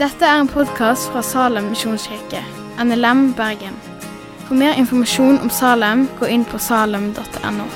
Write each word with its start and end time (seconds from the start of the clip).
Dette 0.00 0.24
er 0.24 0.38
en 0.40 0.48
podkast 0.48 1.10
fra 1.12 1.20
Salem 1.20 1.66
misjonskirke, 1.74 2.38
NLM 2.80 3.34
Bergen. 3.36 3.74
For 4.46 4.56
mer 4.56 4.78
informasjon 4.80 5.36
om 5.44 5.50
Salem, 5.52 6.06
gå 6.16 6.24
inn 6.32 6.46
på 6.48 6.56
salem.no. 6.56 7.66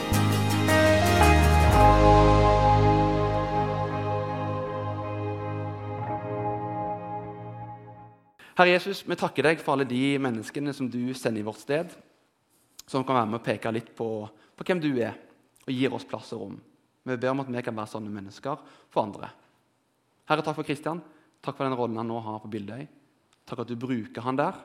Herre 8.57 8.71
Jesus, 8.71 9.05
vi 9.05 9.21
takker 9.21 9.51
deg 9.51 9.61
for 9.61 9.77
alle 9.77 9.85
de 9.85 10.17
menneskene 10.17 10.73
som 10.73 10.89
du 10.89 11.13
sender 11.13 11.43
i 11.43 11.45
vårt 11.45 11.61
sted, 11.61 11.93
som 12.89 13.05
kan 13.05 13.21
være 13.21 13.35
med 13.35 13.43
og 13.43 13.49
peke 13.51 13.75
litt 13.77 13.93
på, 13.93 14.09
på 14.57 14.65
hvem 14.65 14.81
du 14.81 14.95
er, 14.97 15.13
og 15.69 15.77
gir 15.77 15.93
oss 15.93 16.09
plass 16.09 16.33
og 16.33 16.47
rom. 16.47 16.57
Vi 17.05 17.21
ber 17.21 17.37
om 17.37 17.45
at 17.45 17.53
vi 17.53 17.69
kan 17.69 17.77
være 17.77 17.99
sånne 17.99 18.17
mennesker 18.17 18.65
for 18.89 19.05
andre. 19.05 19.29
Herre, 20.25 20.41
takk 20.41 20.57
for 20.57 20.65
Kristian. 20.65 21.05
Takk 21.45 21.59
for 21.59 21.69
den 21.69 21.77
rollen 21.77 22.01
han 22.01 22.09
nå 22.09 22.21
har 22.25 22.41
på 22.41 22.51
Bildøy. 22.53 22.87
Takk 23.45 23.65
at 23.65 23.69
du 23.69 23.77
bruker 23.77 24.25
han 24.25 24.39
der. 24.41 24.57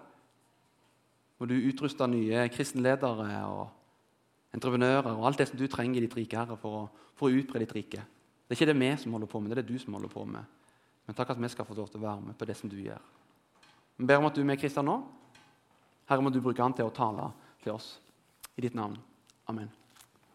Og 1.40 1.48
du 1.52 1.56
utruster 1.56 2.08
nye 2.08 2.46
kristenledere 2.52 3.28
og 3.48 4.56
entreprenører 4.56 5.12
og 5.12 5.28
alt 5.28 5.42
det 5.42 5.50
som 5.50 5.60
du 5.60 5.68
trenger 5.72 6.00
i 6.00 6.08
ditt 6.08 6.16
rike, 6.18 6.40
Herre, 6.40 6.58
for 6.60 6.82
å, 6.82 7.12
for 7.20 7.30
å 7.30 7.40
utbre 7.40 7.62
ditt 7.64 7.76
rike. 7.76 8.02
Det 8.48 8.56
er 8.56 8.58
ikke 8.58 8.72
det 8.72 8.80
vi 8.80 8.90
som 9.04 9.16
holder 9.16 9.30
på 9.30 9.42
med, 9.44 9.52
det 9.52 9.60
er 9.60 9.68
det 9.68 9.76
du 9.76 9.80
som 9.82 9.96
holder 9.96 10.12
på 10.12 10.26
med. 10.26 10.58
Men 11.06 11.18
takk 11.18 11.36
at 11.36 11.42
vi 11.42 11.52
skal 11.52 11.68
få 11.68 11.78
lov 11.78 11.92
til 11.92 12.02
å 12.02 12.08
være 12.08 12.28
med 12.28 12.38
på 12.40 12.48
det 12.50 12.58
som 12.58 12.72
du 12.72 12.78
gjør. 12.82 13.02
Vi 14.00 14.08
ber 14.10 14.20
om 14.22 14.30
at 14.30 14.36
du 14.36 14.42
er 14.42 14.50
med 14.50 14.60
Kristian 14.62 14.88
nå. 14.90 15.00
Herre, 16.10 16.26
må 16.26 16.34
du 16.34 16.42
bruke 16.42 16.64
han 16.64 16.76
til 16.76 16.90
å 16.90 16.96
tale 16.96 17.32
til 17.64 17.76
oss. 17.76 17.98
I 18.58 18.66
ditt 18.66 18.76
navn. 18.76 18.98
Amen. 19.52 19.70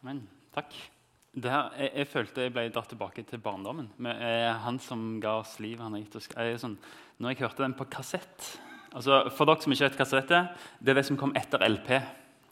Amen. 0.02 0.26
Takk. 0.54 0.93
Her, 1.34 1.72
jeg, 1.78 1.90
jeg, 1.98 2.06
følte 2.12 2.44
jeg 2.44 2.52
ble 2.54 2.68
dratt 2.70 2.92
tilbake 2.92 3.24
til 3.26 3.40
barndommen. 3.42 3.88
Med, 4.02 4.20
eh, 4.22 4.50
han 4.64 4.78
som 4.78 5.16
ga 5.22 5.40
oss 5.40 5.56
liv. 5.58 5.80
han 5.82 5.96
har 5.96 6.04
gitt 6.04 6.18
oss, 6.20 6.28
jeg, 6.30 6.60
sånn, 6.62 6.76
Når 7.18 7.32
jeg 7.32 7.41
hørte 7.42 7.64
den 7.64 7.74
på 7.74 7.88
kassett 7.91 8.50
altså, 8.94 9.24
For 9.34 9.48
dere 9.48 9.64
som 9.64 9.74
ikke 9.74 9.88
vet 9.88 9.98
kassett 9.98 10.30
er, 10.30 10.52
det 10.78 10.94
er 10.94 11.00
det 11.00 11.06
som 11.08 11.18
kom 11.18 11.34
etter 11.34 11.64
LP. 11.66 11.91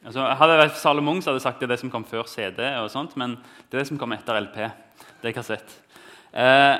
Altså, 0.02 0.24
hadde 0.26 0.56
jeg 0.56 0.62
vært 0.64 0.80
Salomon, 0.80 1.22
så 1.22 1.30
hadde 1.30 1.38
jeg 1.38 1.46
sagt 1.46 1.62
det 1.62 1.68
er 1.68 1.74
det 1.76 1.82
som 1.84 1.92
kom 1.94 2.06
før 2.08 2.26
CD. 2.26 2.64
og 2.80 2.90
sånt, 2.90 3.14
Men 3.16 3.36
det 3.70 3.78
er 3.78 3.84
det 3.84 3.90
som 3.92 4.00
kom 4.02 4.12
etter 4.16 4.40
LP. 4.40 4.58
Det 5.22 5.30
er 5.30 5.36
kassett. 5.36 5.78
Eh, 6.34 6.74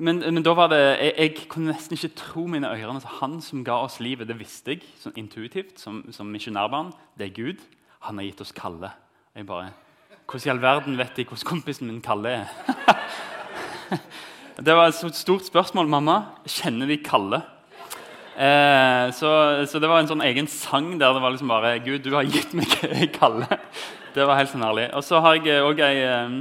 men, 0.00 0.20
men, 0.20 0.44
da 0.44 0.52
var 0.56 0.68
det, 0.72 0.80
jeg, 0.80 1.12
jeg, 1.16 1.48
kunne 1.52 1.72
nesten 1.72 1.96
ikke 1.96 2.14
tro 2.20 2.46
mine 2.48 2.68
øyne. 2.68 2.94
Altså, 2.94 3.16
han 3.20 3.40
som 3.44 3.64
ga 3.64 3.80
oss 3.84 3.96
livet, 4.00 4.28
det 4.28 4.36
visste 4.40 4.76
jeg 4.76 4.84
sånn 5.00 5.16
intuitivt 5.20 5.80
som, 5.80 6.02
som 6.12 6.28
misjonærbarn. 6.32 6.92
Det 7.16 7.30
er 7.30 7.36
Gud. 7.36 7.64
Han 8.08 8.20
har 8.20 8.28
gitt 8.28 8.40
oss 8.44 8.52
Kalle. 8.56 8.92
Jeg 9.36 9.48
bare, 9.48 9.72
Hvordan 10.30 10.46
i 10.46 10.50
all 10.52 10.62
verden 10.62 10.98
vet 10.98 11.16
de 11.18 11.24
hvordan 11.26 11.48
kompisen 11.48 11.88
min 11.88 12.02
Kalle 12.04 12.30
er? 12.30 12.50
det 14.66 14.76
var 14.78 14.92
et 14.92 15.16
stort 15.18 15.48
spørsmål, 15.48 15.90
mamma. 15.90 16.20
Kjenner 16.46 16.86
vi 16.86 17.00
Kalle? 17.02 17.40
Eh, 18.38 19.10
så, 19.10 19.30
så, 19.66 19.80
det 19.82 19.90
var 19.90 19.98
en 19.98 20.12
sånn 20.12 20.22
egen 20.22 20.46
sang 20.46 20.92
der 21.00 21.16
det 21.16 21.24
var 21.24 21.34
liksom 21.34 21.50
bare 21.50 21.74
Gud, 21.82 22.04
du 22.06 22.14
har 22.14 22.28
gitt 22.30 22.54
meg 22.54 22.70
Kalle. 23.18 23.58
Det 24.14 24.22
var 24.22 24.38
helt 24.38 24.52
sånn 24.54 24.62
herlig. 24.62 24.86
Og 24.94 25.02
så 25.02 25.18
har 25.24 25.40
jeg 25.42 25.66
òg 25.66 25.82
ei 25.82 25.98
eh, 26.06 26.38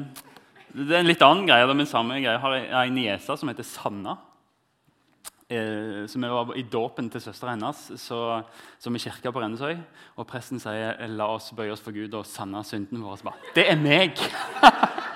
det 0.70 0.94
er 0.94 1.02
en 1.02 1.10
litt 1.10 1.26
annen 1.26 1.48
greie. 1.50 1.74
men 1.74 1.90
samme 1.90 2.22
greie. 2.22 2.38
Jeg 2.38 2.44
har 2.46 2.84
ei 2.84 2.90
niese 2.94 3.38
som 3.42 3.50
heter 3.50 3.66
Sanna. 3.66 4.20
Eh, 5.50 6.06
som 6.06 6.22
var 6.22 6.52
I 6.54 6.62
dåpen 6.70 7.08
til 7.10 7.24
søstera 7.24 7.56
hennes 7.56 7.78
så, 7.98 8.20
som 8.78 8.94
i 8.94 9.00
kirka 9.02 9.32
på 9.34 9.42
Rennesøy. 9.42 9.80
Og 10.22 10.28
presten 10.30 10.62
sier 10.62 10.94
'la 11.10 11.26
oss 11.26 11.50
bøye 11.58 11.74
oss 11.74 11.82
for 11.82 11.92
Gud 11.92 12.14
og 12.14 12.26
sanne 12.26 12.62
synden 12.64 13.02
vår'. 13.02 13.24
Bare, 13.24 13.42
det 13.56 13.66
er 13.72 13.76
meg! 13.76 14.14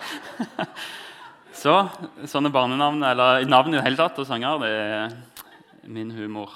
så 1.63 1.87
sånne 2.25 2.49
barnenavn, 2.49 3.03
eller 3.03 3.45
navn 3.45 3.73
i 3.73 3.77
det 3.77 3.85
hele 3.85 3.97
tatt, 3.97 4.17
og 4.17 4.25
sanger, 4.25 4.57
det 4.57 4.71
er 4.73 5.13
min 5.85 6.09
humor. 6.11 6.49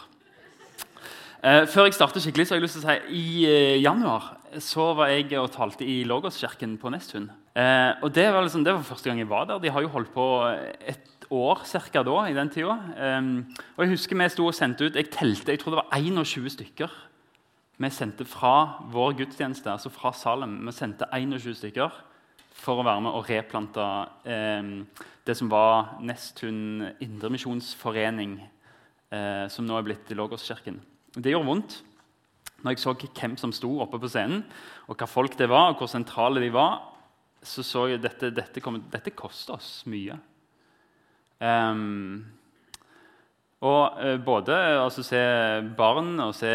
Eh, 1.44 1.68
før 1.70 1.86
jeg 1.86 1.94
starter 1.94 2.20
skikkelig, 2.20 2.48
så 2.48 2.56
har 2.56 2.58
jeg 2.58 2.66
lyst 2.66 2.80
til 2.80 2.88
å 2.88 2.90
si 2.90 2.98
i 3.14 3.46
eh, 3.46 3.82
januar 3.82 4.38
så 4.64 4.94
var 4.98 5.12
jeg 5.12 5.36
og 5.40 5.52
talte 5.54 5.86
i 5.86 6.04
Lågåskirken 6.08 6.78
på 6.82 6.90
Nesttun. 6.94 7.30
Eh, 7.54 7.92
og 8.02 8.14
det 8.16 8.26
var, 8.34 8.42
liksom, 8.42 8.64
det 8.66 8.74
var 8.74 8.86
første 8.88 9.10
gang 9.10 9.20
jeg 9.22 9.30
var 9.30 9.46
der. 9.46 9.62
De 9.62 9.72
har 9.74 9.84
jo 9.84 9.92
holdt 9.94 10.14
på 10.14 10.26
et 10.48 11.17
år 11.34 11.64
cirka 11.68 12.04
da. 12.04 12.18
i 12.28 12.36
den 12.36 12.50
tida. 12.50 12.78
Eh, 12.96 13.22
og 13.76 13.84
jeg 13.84 13.94
husker 13.96 14.18
vi 14.20 14.30
sto 14.30 14.48
og 14.48 14.56
sendte 14.56 14.88
ut 14.88 14.96
Jeg 14.96 15.12
telte, 15.12 15.52
jeg 15.52 15.60
tror 15.60 15.76
det 15.76 15.84
var 15.84 16.00
21 16.00 16.50
stykker. 16.58 16.92
Vi 17.78 17.90
sendte 17.94 18.26
fra 18.26 18.82
vår 18.90 19.14
gudstjeneste, 19.20 19.70
altså 19.70 19.92
fra 19.94 20.12
Salem, 20.12 20.58
vi 20.66 20.74
sendte 20.74 21.06
21 21.14 21.60
stykker 21.60 22.04
for 22.58 22.82
å 22.82 22.86
være 22.88 23.04
med 23.06 23.14
og 23.14 23.28
replante 23.30 23.84
eh, 24.26 24.72
det 25.28 25.36
som 25.38 25.52
var 25.52 26.00
Nesttun 26.02 26.88
Indremisjonsforening, 27.04 28.40
eh, 29.14 29.46
som 29.54 29.68
nå 29.68 29.78
er 29.78 29.86
blitt 29.86 30.10
Logoskirken. 30.18 30.80
Det 31.14 31.34
gjorde 31.34 31.52
vondt 31.52 31.78
når 32.64 32.74
jeg 32.74 32.82
så 32.82 32.96
hvem 32.98 33.36
som 33.38 33.52
sto 33.54 33.70
oppe 33.84 34.00
på 34.02 34.10
scenen, 34.10 34.42
og 34.90 34.98
hva 34.98 35.06
folk 35.06 35.36
det 35.38 35.46
var, 35.52 35.70
og 35.70 35.82
hvor 35.82 35.92
sentrale 35.92 36.42
de 36.42 36.50
var, 36.54 36.80
så 37.46 37.62
så 37.62 37.86
jeg 37.86 38.00
at 38.00 38.08
dette, 38.08 38.32
dette, 38.34 38.74
dette 38.92 39.14
koster 39.14 39.60
oss 39.60 39.84
mye. 39.86 40.18
Um, 41.38 42.26
og 43.62 43.98
uh, 43.98 44.16
både 44.22 44.56
altså, 44.84 45.04
se 45.06 45.22
barn 45.78 46.16
og 46.22 46.34
se 46.38 46.50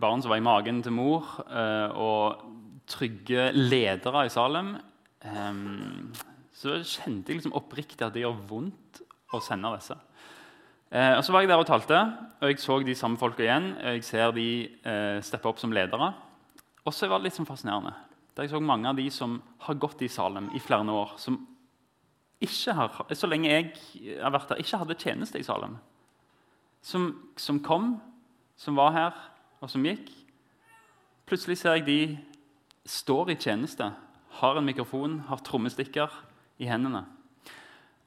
barn 0.00 0.22
som 0.22 0.32
var 0.32 0.40
i 0.40 0.46
magen 0.46 0.82
til 0.82 0.94
mor, 0.94 1.26
uh, 1.50 1.90
og 1.94 2.44
trygge 2.90 3.48
ledere 3.54 4.26
i 4.26 4.32
Salem 4.32 4.74
um, 5.24 6.10
Så 6.54 6.80
kjente 6.82 7.32
jeg 7.32 7.40
liksom 7.40 7.56
oppriktig 7.56 8.04
at 8.04 8.14
det 8.14 8.24
gjør 8.24 8.42
vondt 8.50 9.00
å 9.34 9.40
sende 9.42 9.72
disse. 9.74 9.96
Uh, 10.94 11.16
og 11.16 11.24
Så 11.26 11.34
var 11.34 11.42
jeg 11.42 11.50
der 11.50 11.62
og 11.62 11.66
talte, 11.66 12.02
og 12.38 12.50
jeg 12.50 12.62
så 12.62 12.78
de 12.84 12.98
samme 12.98 13.18
folka 13.18 13.42
igjen. 13.42 13.72
og 13.78 13.96
Jeg 13.98 14.06
ser 14.06 14.34
de 14.36 14.48
uh, 14.86 15.18
steppe 15.24 15.50
opp 15.50 15.62
som 15.62 15.74
ledere. 15.74 16.12
Og 16.84 16.94
så 16.94 17.08
var 17.08 17.18
det 17.18 17.30
litt 17.30 17.38
sånn 17.38 17.48
fascinerende. 17.48 17.94
Der 18.34 18.46
jeg 18.46 18.52
så 18.52 18.60
mange 18.62 18.90
av 18.90 18.98
de 18.98 19.06
som 19.14 19.38
har 19.66 19.78
gått 19.80 20.02
i 20.02 20.10
Salem 20.10 20.50
i 20.54 20.62
flere 20.62 20.86
år, 20.90 21.14
som 21.22 21.38
ikke 22.44 22.74
har, 22.76 23.00
så 23.16 23.28
lenge 23.28 23.50
jeg 23.50 24.18
har 24.20 24.32
vært 24.34 24.52
her, 24.52 24.60
ikke 24.62 24.80
hadde 24.82 24.96
tjeneste 25.00 25.40
i 25.40 25.46
Salem. 25.46 25.76
Som, 26.84 27.08
som 27.40 27.60
kom, 27.64 27.96
som 28.60 28.76
var 28.76 28.92
her, 28.94 29.18
og 29.64 29.70
som 29.72 29.84
gikk. 29.86 30.10
Plutselig 31.24 31.58
ser 31.60 31.78
jeg 31.78 31.86
de 31.86 31.98
står 32.84 33.32
i 33.32 33.38
tjeneste, 33.40 33.88
har 34.40 34.58
en 34.58 34.66
mikrofon, 34.66 35.20
har 35.28 35.42
trommestikker 35.46 36.12
i 36.60 36.68
hendene. 36.68 37.04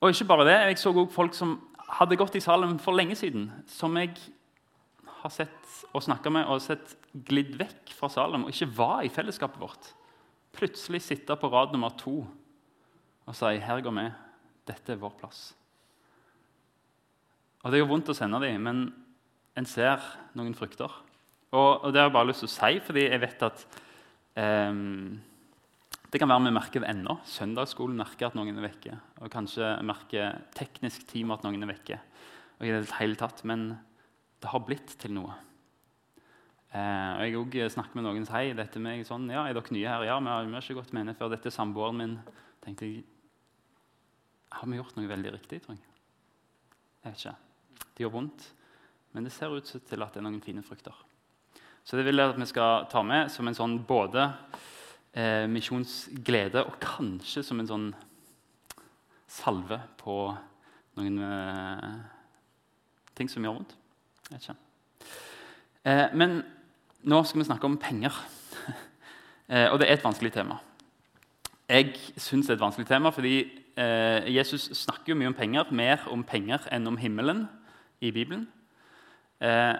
Og 0.02 0.14
ikke 0.14 0.30
bare 0.30 0.46
det, 0.46 0.58
jeg 0.70 0.82
så 0.82 0.94
også 0.94 1.16
folk 1.16 1.38
som 1.38 1.58
hadde 1.98 2.20
gått 2.20 2.36
i 2.38 2.44
Salem 2.44 2.78
for 2.84 2.98
lenge 2.98 3.16
siden, 3.18 3.50
som 3.72 3.96
jeg 3.98 4.14
har 5.24 5.34
sett 5.34 5.86
og 5.96 6.04
snakka 6.06 6.30
med 6.30 6.46
og 6.46 6.62
sett 6.62 6.94
glidd 7.26 7.56
vekk 7.58 7.96
fra 7.98 8.12
Salem 8.12 8.46
og 8.46 8.54
ikke 8.54 8.70
var 8.78 9.02
i 9.08 9.10
fellesskapet 9.10 9.62
vårt 9.62 9.94
plutselig 10.58 11.04
sitte 11.06 11.36
på 11.38 11.50
rad 11.54 11.74
nummer 11.74 11.94
to 11.98 12.26
og 13.28 13.36
si 13.36 13.46
'Her 13.60 13.82
går 13.82 13.92
vi. 13.92 14.12
Dette 14.68 14.94
er 14.94 15.02
vår 15.02 15.16
plass'. 15.22 15.54
Og 17.64 17.72
Det 17.72 17.80
gjør 17.82 17.90
vondt 17.90 18.10
å 18.14 18.16
sende 18.16 18.40
dem, 18.40 18.62
men 18.64 18.84
en 19.58 19.66
ser 19.66 20.04
noen 20.38 20.56
frukter. 20.56 20.92
Og, 21.52 21.84
og, 21.84 21.94
Det 21.94 22.00
har 22.00 22.10
jeg 22.10 22.14
bare 22.14 22.30
lyst 22.30 22.44
til 22.46 22.52
å 22.52 22.56
si, 22.56 22.80
fordi 22.84 23.08
jeg 23.08 23.22
vet 23.24 23.44
at 23.48 23.66
um, 24.72 25.20
det 26.08 26.22
kan 26.22 26.30
være 26.32 26.46
vi 26.46 26.54
merker 26.56 26.84
det 26.84 26.92
ennå. 26.94 27.18
Søndagsskolen 27.28 27.98
merker 28.00 28.30
at 28.30 28.38
noen 28.38 28.56
er 28.56 28.68
vekke. 28.70 28.96
Og 29.20 29.32
kanskje 29.32 29.74
merker 29.84 30.38
teknisk 30.56 31.08
team 31.10 31.34
at 31.36 31.44
noen 31.44 31.66
er 31.66 31.74
vekke. 31.74 32.00
Og 32.60 32.68
i 32.68 32.72
det 32.72 32.96
hele 33.00 33.20
tatt, 33.20 33.44
Men 33.44 33.78
det 34.42 34.50
har 34.54 34.64
blitt 34.64 34.96
til 35.00 35.12
noe. 35.18 35.34
Eh, 36.72 37.12
og 37.18 37.22
Jeg 37.26 37.36
også 37.68 37.76
snakker 37.76 37.96
med 37.96 38.06
noen 38.06 38.26
som 38.26 38.36
sier 38.38 38.56
dette 38.56 38.80
med 38.80 39.06
sånn, 39.08 39.30
ja, 39.32 39.48
er 39.48 39.54
dere 39.58 39.74
nye 39.74 39.88
her. 39.88 40.08
Ja, 40.08 40.20
vi 40.20 40.30
har 40.30 40.62
ikke 40.62 40.80
gått 40.80 40.94
med 40.94 41.06
henne 41.06 41.18
før. 41.18 41.32
Dette 41.34 41.50
er 41.50 41.56
samboeren 41.56 41.98
min. 41.98 42.18
tenkte 42.64 42.86
jeg, 42.86 43.04
Har 44.56 44.70
vi 44.70 44.80
gjort 44.80 44.96
noe 44.98 45.10
veldig 45.10 45.34
riktig, 45.36 45.62
tror 45.64 45.76
jeg? 45.76 45.84
Jeg 47.04 47.12
vet 47.12 47.22
ikke. 47.22 47.36
Det 47.98 48.04
gjør 48.04 48.14
vondt, 48.14 48.48
men 49.16 49.28
det 49.28 49.34
ser 49.36 49.54
ut 49.54 49.68
til 49.68 50.04
at 50.04 50.14
det 50.14 50.22
er 50.22 50.26
noen 50.28 50.44
fine 50.44 50.64
frukter. 50.66 50.96
Så 51.88 51.98
det 51.98 52.04
vil 52.08 52.20
jeg 52.20 52.34
at 52.34 52.40
vi 52.40 52.50
skal 52.50 52.88
ta 52.92 53.02
med 53.06 53.32
som 53.32 53.48
en 53.48 53.56
sånn 53.56 53.78
både 53.88 54.26
eh, 55.16 55.46
misjonsglede 55.48 56.66
og 56.68 56.80
kanskje 56.84 57.44
som 57.48 57.62
en 57.62 57.70
sånn 57.70 57.88
salve 59.28 59.80
på 60.02 60.18
noen 61.00 61.22
eh, 61.24 61.94
ting 63.18 63.32
som 63.32 63.46
gjør 63.46 63.60
vondt. 63.60 63.76
Jeg 64.28 64.36
vet 64.36 64.50
ikke. 64.50 64.58
Eh, 65.88 66.08
men 66.20 66.42
nå 67.08 67.22
skal 67.24 67.42
vi 67.42 67.48
snakke 67.48 67.70
om 67.70 67.80
penger. 67.80 68.16
eh, 69.52 69.68
og 69.72 69.80
det 69.80 69.88
er 69.88 69.96
et 69.96 70.06
vanskelig 70.06 70.34
tema. 70.36 70.60
Jeg 71.68 71.96
syns 72.16 72.48
det 72.48 72.56
er 72.56 72.60
et 72.60 72.68
vanskelig 72.68 72.88
tema 72.88 73.12
fordi 73.16 73.40
eh, 73.78 74.28
Jesus 74.34 74.70
snakker 74.84 75.14
jo 75.14 75.20
mye 75.20 75.32
om 75.32 75.38
penger, 75.38 75.72
mer 75.72 76.04
om 76.12 76.26
penger 76.28 76.68
enn 76.74 76.90
om 76.90 76.98
himmelen 77.00 77.46
i 78.02 78.12
Bibelen. 78.12 78.48
Eh, 79.40 79.76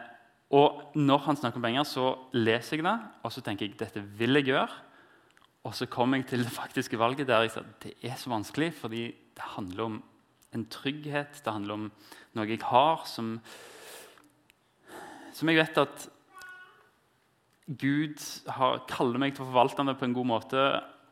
og 0.56 0.96
når 0.96 1.24
han 1.26 1.40
snakker 1.40 1.60
om 1.60 1.66
penger, 1.68 1.88
så 1.90 2.12
leser 2.38 2.80
jeg 2.80 2.88
det, 2.88 2.98
og 3.26 3.34
så 3.36 3.44
tenker 3.44 3.68
jeg 3.68 3.80
dette 3.80 4.04
vil 4.20 4.40
jeg 4.40 4.52
gjøre. 4.54 4.84
Og 5.68 5.74
så 5.76 5.90
kommer 5.92 6.22
jeg 6.22 6.30
til 6.30 6.46
det 6.46 6.54
faktiske 6.54 7.00
valget 7.00 7.28
der 7.28 7.44
jeg 7.44 7.58
sier 7.58 7.72
det 7.84 7.96
er 8.08 8.16
så 8.16 8.32
vanskelig 8.32 8.70
fordi 8.78 9.10
det 9.36 9.50
handler 9.58 9.90
om 9.90 9.98
en 10.56 10.64
trygghet, 10.72 11.42
det 11.44 11.54
handler 11.54 11.76
om 11.76 11.90
noe 12.38 12.48
jeg 12.48 12.64
har 12.64 13.04
som 13.10 13.36
som 15.36 15.50
jeg 15.52 15.60
vet 15.60 15.78
at 15.78 16.06
Gud 17.68 18.22
har, 18.56 18.80
kaller 18.90 19.20
meg 19.22 19.36
til 19.36 19.44
å 19.44 19.50
forvalte 19.50 19.84
det 19.86 19.98
på 20.00 20.08
en 20.08 20.16
god 20.16 20.28
måte. 20.30 20.62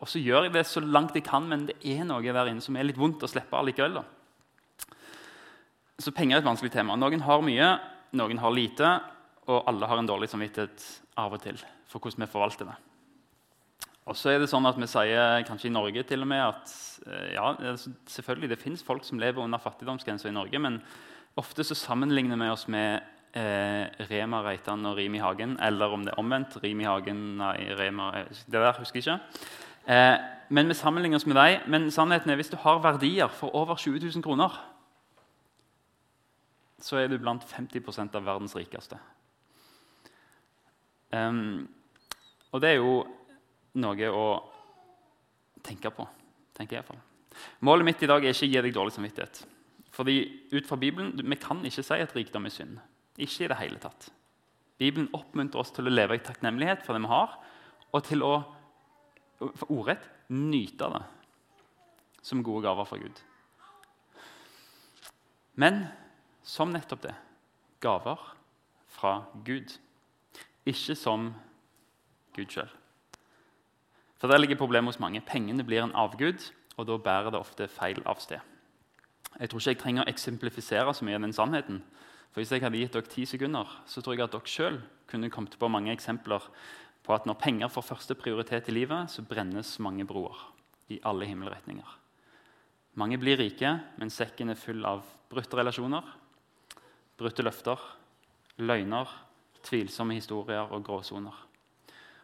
Og 0.03 0.09
så 0.11 0.19
gjør 0.19 0.47
jeg 0.47 0.55
det 0.55 0.65
så 0.67 0.83
langt 0.83 1.15
jeg 1.15 1.25
kan, 1.25 1.45
men 1.47 1.67
det 1.69 1.77
er 1.81 2.03
noe 2.07 2.21
der 2.21 2.51
inne 2.51 2.63
som 2.63 2.75
er 2.75 2.87
litt 2.87 2.99
vondt 2.99 3.23
å 3.23 3.31
slippe 3.31 3.57
allikevel. 3.57 4.01
da. 4.01 4.95
Så 6.01 6.11
penger 6.11 6.37
er 6.37 6.43
et 6.43 6.49
vanskelig 6.49 6.73
tema. 6.73 6.97
Noen 6.99 7.23
har 7.23 7.45
mye, 7.45 7.69
noen 8.19 8.41
har 8.43 8.51
lite, 8.51 8.89
og 9.47 9.63
alle 9.69 9.87
har 9.87 10.01
en 10.01 10.09
dårlig 10.09 10.29
samvittighet 10.31 10.83
av 11.21 11.37
og 11.37 11.41
til 11.43 11.61
for 11.87 12.03
hvordan 12.03 12.25
vi 12.25 12.31
forvalter 12.31 12.67
det. 12.67 12.75
Og 14.05 14.17
så 14.17 14.33
er 14.33 14.41
det 14.41 14.51
sånn 14.51 14.67
at 14.69 14.77
Vi 14.77 14.87
sier 14.89 15.45
kanskje 15.47 15.69
i 15.71 15.73
Norge 15.73 16.03
til 16.05 16.21
og 16.21 16.29
med 16.29 16.43
at 16.43 16.73
eh, 17.07 17.33
ja, 17.37 17.73
selvfølgelig 18.11 18.51
det 18.51 18.61
fins 18.61 18.83
folk 18.85 19.05
som 19.07 19.21
lever 19.21 19.41
under 19.41 19.61
fattigdomsgrensa 19.61 20.29
i 20.29 20.35
Norge, 20.35 20.59
men 20.61 20.81
ofte 21.39 21.65
så 21.65 21.77
sammenligner 21.77 22.37
vi 22.37 22.51
oss 22.51 22.67
med 22.71 23.01
eh, 23.33 23.87
Rema 24.11 24.43
Reitan 24.45 24.85
og 24.85 24.99
Rimi 24.99 25.23
Hagen, 25.23 25.57
Eller 25.61 25.93
om 25.93 26.05
det 26.05 26.13
er 26.13 26.21
omvendt. 26.21 26.59
Rimi 26.63 26.85
Hagen, 26.85 27.37
nei, 27.41 27.71
Rema 27.79 28.11
eh, 28.19 28.43
Det 28.45 28.59
der 28.59 28.77
husker 28.77 29.01
jeg 29.01 29.07
ikke. 29.07 29.63
Eh, 29.87 30.15
men 30.49 30.69
vi 30.69 30.77
sammenligner 30.77 31.19
oss 31.19 31.25
med 31.25 31.37
dem. 31.37 31.69
Men 31.69 31.91
sannheten 31.91 32.31
er 32.31 32.39
hvis 32.39 32.51
du 32.53 32.57
har 32.61 32.81
verdier 32.83 33.27
for 33.27 33.55
over 33.55 33.77
20 33.77 33.99
000 33.99 34.23
kroner, 34.23 34.53
så 36.81 36.99
er 36.99 37.09
du 37.09 37.17
blant 37.17 37.43
50% 37.43 38.17
av 38.17 38.25
verdens 38.25 38.55
rikeste. 38.55 38.97
Um, 41.15 41.67
og 42.51 42.61
det 42.61 42.73
er 42.73 42.81
jo 42.81 42.99
noe 43.79 44.09
å 44.11 44.25
tenke 45.65 45.91
på. 45.93 46.05
tenker 46.55 46.77
jeg 46.77 46.83
iallfall. 46.83 47.01
Målet 47.67 47.85
mitt 47.85 48.03
i 48.03 48.07
dag 48.07 48.23
er 48.23 48.35
ikke 48.35 48.45
å 48.45 48.51
gi 48.51 48.61
deg 48.61 48.75
dårlig 48.75 48.95
samvittighet. 48.95 49.41
Fordi 49.95 50.15
ut 50.51 50.67
fra 50.67 50.77
Bibelen, 50.77 51.13
Vi 51.15 51.35
kan 51.35 51.65
ikke 51.65 51.83
si 51.83 51.93
at 51.93 52.15
rikdom 52.15 52.45
er 52.45 52.49
synd. 52.49 52.79
Ikke 53.17 53.45
i 53.45 53.47
det 53.47 53.57
hele 53.57 53.79
tatt. 53.79 54.11
Bibelen 54.77 55.09
oppmuntrer 55.13 55.59
oss 55.59 55.71
til 55.71 55.87
å 55.87 55.89
leve 55.89 56.15
i 56.15 56.19
takknemlighet 56.19 56.83
for 56.83 56.93
det 56.93 57.01
vi 57.01 57.07
har, 57.07 57.39
og 57.91 58.03
til 58.03 58.23
å 58.23 58.54
ordrett 59.41 60.09
nyte 60.29 60.89
det 60.93 61.03
som 62.25 62.43
gode 62.43 62.65
gaver 62.65 62.87
fra 62.89 62.97
Gud. 62.97 63.19
Men 65.55 65.85
som 66.43 66.71
nettopp 66.73 67.03
det 67.05 67.13
gaver 67.83 68.21
fra 68.95 69.19
Gud, 69.45 69.75
ikke 70.65 70.95
som 70.97 71.33
Gud 72.35 72.49
sjøl. 72.51 72.71
For 74.17 74.27
Der 74.27 74.37
ligger 74.37 74.57
problemet 74.57 74.93
hos 74.93 74.99
mange. 74.99 75.21
Pengene 75.21 75.63
blir 75.63 75.83
en 75.83 75.95
avgud, 75.95 76.51
og 76.77 76.87
da 76.87 76.97
bærer 76.97 77.29
det 77.29 77.39
ofte 77.39 77.67
feil 77.67 78.01
av 78.05 78.19
sted. 78.19 78.39
Jeg 79.39 79.49
tror 79.49 79.59
ikke 79.59 79.69
jeg 79.69 79.79
trenger 79.79 80.05
å 80.05 80.09
eksemplifisere 80.09 80.93
så 80.93 81.05
mye 81.05 81.15
av 81.15 81.21
den 81.21 81.33
sannheten. 81.35 81.83
For 82.31 82.41
Hvis 82.41 82.51
jeg 82.51 82.63
hadde 82.63 82.77
gitt 82.77 82.93
dere 82.93 83.11
ti 83.11 83.25
sekunder, 83.25 83.83
så 83.85 84.01
tror 84.01 84.15
jeg 84.15 84.23
at 84.23 84.31
dere 84.31 84.49
sjøl 84.49 84.81
kunne 85.07 85.29
kommet 85.29 85.59
på 85.59 85.67
mange 85.67 85.93
eksempler 85.93 86.43
på 87.05 87.13
at 87.13 87.27
når 87.29 87.37
penger 87.37 87.69
får 87.69 87.85
første 87.91 88.17
prioritet 88.17 88.69
i 88.69 88.73
livet, 88.73 89.11
så 89.11 89.25
brennes 89.25 89.75
mange 89.83 90.05
broer 90.09 90.39
i 90.89 90.99
alle 91.05 91.27
himmelretninger. 91.29 91.91
Mange 92.97 93.19
blir 93.21 93.37
rike, 93.37 93.71
men 93.99 94.13
sekken 94.13 94.53
er 94.53 94.59
full 94.59 94.85
av 94.87 95.03
brutte 95.29 95.57
relasjoner, 95.59 96.05
brutte 97.19 97.43
løfter, 97.43 97.81
løgner, 98.63 99.09
tvilsomme 99.65 100.15
historier 100.17 100.71
og 100.71 100.85
gråsoner. 100.85 101.35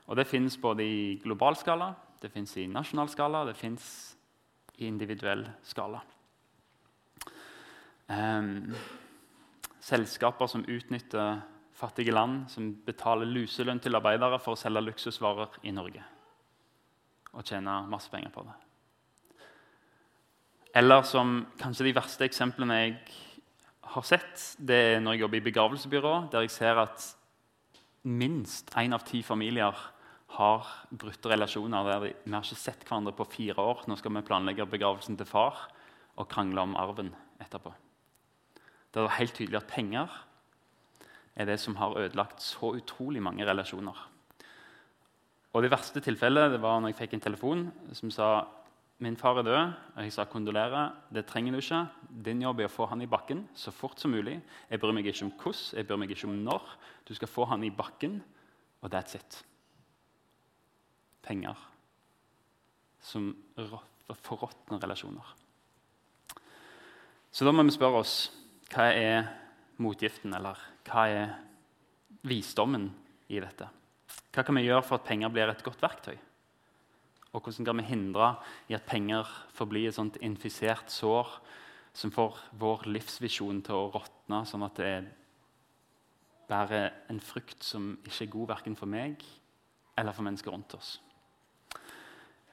Og 0.07 0.16
Det 0.16 0.28
fins 0.28 0.57
både 0.57 0.83
i 0.83 1.19
global 1.24 1.56
skala, 1.56 1.94
det 2.22 2.31
fins 2.31 2.57
i 2.57 2.68
nasjonal 2.68 3.10
skala, 3.10 3.45
det 3.45 3.56
fins 3.57 4.16
i 4.78 4.88
individuell 4.88 5.45
skala. 5.63 6.01
Um, 8.12 8.74
selskaper 9.80 10.50
som 10.51 10.66
utnytter 10.68 11.39
fattige 11.81 12.13
land, 12.13 12.45
som 12.54 12.69
betaler 12.86 13.30
luselønn 13.30 13.81
til 13.81 13.98
arbeidere 13.98 14.39
for 14.42 14.56
å 14.56 14.60
selge 14.60 14.83
luksusvarer 14.86 15.62
i 15.66 15.74
Norge 15.75 16.04
og 17.31 17.48
tjene 17.48 17.78
masse 17.88 18.12
penger 18.12 18.31
på 18.33 18.44
det. 18.44 18.57
Eller 20.81 21.04
som 21.07 21.45
kanskje 21.60 21.88
de 21.88 21.95
verste 21.95 22.28
eksemplene 22.28 22.78
jeg 22.80 22.98
har 23.92 24.06
sett, 24.07 24.44
det 24.60 24.78
er 24.94 25.01
når 25.04 25.16
jeg 25.16 25.24
jobber 25.24 25.39
i 25.39 25.45
begravelsesbyrå, 25.48 26.13
der 26.31 26.45
jeg 26.45 26.54
ser 26.54 26.80
at 26.83 27.07
minst 28.07 28.72
én 28.80 28.95
av 28.95 29.04
ti 29.07 29.22
familier 29.24 29.75
har 30.38 30.68
brutte 30.89 31.31
relasjoner 31.31 31.88
der 31.88 32.04
vi 32.06 32.12
har 32.31 32.45
ikke 32.45 32.60
sett 32.60 32.86
hverandre 32.88 33.13
på 33.16 33.28
fire 33.33 33.60
år. 33.60 33.83
Nå 33.88 33.98
skal 34.00 34.16
vi 34.16 34.24
planlegge 34.28 34.68
begravelsen 34.69 35.19
til 35.19 35.28
far 35.28 35.68
og 36.16 36.30
krangle 36.31 36.63
om 36.63 36.78
arven 36.80 37.12
etterpå. 37.44 37.74
Det 38.92 39.01
er 39.01 39.18
helt 39.19 39.36
tydelig 39.36 39.60
at 39.60 39.72
penger 39.72 40.19
er 41.42 41.50
det 41.50 41.60
som 41.60 41.76
har 41.80 41.98
ødelagt 42.00 42.44
så 42.44 42.74
utrolig 42.78 43.22
mange 43.24 43.46
relasjoner. 43.48 44.08
Og 45.52 45.64
Det 45.64 45.72
verste 45.72 46.00
tilfellet 46.00 46.54
det 46.54 46.62
var 46.64 46.80
når 46.80 46.94
jeg 46.94 47.02
fikk 47.02 47.14
en 47.18 47.28
telefon 47.28 47.64
som 47.98 48.12
sa 48.14 48.30
min 49.02 49.18
far 49.18 49.40
er 49.42 49.44
død. 49.44 49.74
Og 49.98 50.04
jeg 50.06 50.14
sa 50.14 50.28
kondolerer. 50.30 50.94
Det 51.10 51.26
trenger 51.26 51.52
du 51.52 51.58
ikke. 51.58 51.82
Din 52.26 52.44
jobb 52.46 52.62
er 52.62 52.70
å 52.70 52.72
få 52.72 52.86
han 52.92 53.02
i 53.02 53.10
bakken 53.10 53.48
så 53.58 53.74
fort 53.74 54.00
som 54.00 54.14
mulig. 54.14 54.38
Jeg 54.70 54.80
bryr 54.80 54.94
meg 54.94 55.10
ikke 55.10 55.26
om 55.26 55.34
hvordan, 55.34 55.78
jeg 55.78 55.88
bryr 55.88 55.98
meg 56.04 56.14
ikke 56.14 56.30
om 56.30 56.38
når. 56.46 56.76
Du 57.10 57.16
skal 57.18 57.32
få 57.32 57.48
han 57.50 57.66
i 57.66 57.74
bakken, 57.74 58.22
og 58.82 58.94
that's 58.94 59.18
it 59.18 59.42
penger 61.22 61.58
som 63.02 63.32
forråtner 64.22 64.82
relasjoner. 64.82 65.26
Så 67.32 67.46
da 67.48 67.54
må 67.54 67.64
vi 67.64 67.74
spørre 67.74 68.02
oss 68.04 68.16
hva 68.72 68.90
er 68.92 69.30
motgiften, 69.81 70.33
eller 70.38 70.60
hva 70.88 71.06
er 71.10 71.31
visdommen 72.28 72.89
i 73.31 73.39
dette? 73.42 73.68
Hva 74.31 74.44
kan 74.45 74.57
vi 74.57 74.68
gjøre 74.68 74.86
for 74.86 75.00
at 75.00 75.07
penger 75.07 75.31
blir 75.33 75.51
et 75.51 75.63
godt 75.66 75.81
verktøy? 75.83 76.18
Og 77.31 77.39
hvordan 77.39 77.68
kan 77.68 77.80
vi 77.80 77.88
hindre 77.88 78.33
i 78.68 78.75
at 78.75 78.88
penger 78.88 79.28
forblir 79.56 79.88
et 79.89 79.95
sånt 79.95 80.19
infisert 80.24 80.92
sår 80.92 81.30
som 81.95 82.12
får 82.12 82.39
vår 82.60 82.88
livsvisjon 82.92 83.62
til 83.68 83.78
å 83.78 83.92
råtne, 83.94 84.44
sånn 84.48 84.66
at 84.68 84.80
det 84.80 84.95
bærer 86.51 86.92
en 87.12 87.22
frukt 87.24 87.63
som 87.63 87.94
ikke 88.04 88.25
er 88.25 88.33
god 88.36 88.51
verken 88.56 88.75
for 88.80 88.92
meg 88.92 89.24
eller 90.00 90.16
for 90.16 90.28
mennesker 90.28 90.51
rundt 90.51 90.75
oss? 90.75 90.98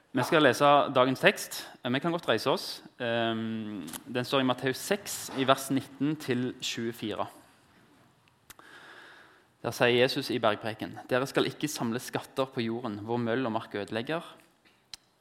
Vi 0.09 0.23
skal 0.25 0.41
lese 0.41 0.65
dagens 0.89 1.21
tekst. 1.21 1.59
Vi 1.85 1.99
kan 2.01 2.09
godt 2.09 2.25
reise 2.25 2.49
oss. 2.49 2.63
Ehm, 2.97 3.85
den 4.09 4.25
står 4.25 4.41
i 4.41 4.47
Matteus 4.47 4.79
6, 4.81 5.17
i 5.37 5.45
vers 5.45 5.67
19-24. 5.69 7.27
Der 9.61 9.75
sier 9.75 9.93
Jesus 9.93 10.31
i 10.33 10.39
bergpreken.: 10.41 10.95
Dere 11.11 11.27
skal 11.29 11.45
ikke 11.45 11.69
samle 11.69 12.01
skatter 12.01 12.49
på 12.49 12.63
jorden, 12.65 13.03
hvor 13.05 13.21
møll 13.21 13.45
og 13.45 13.53
mark 13.53 13.75
ødelegger, 13.75 14.25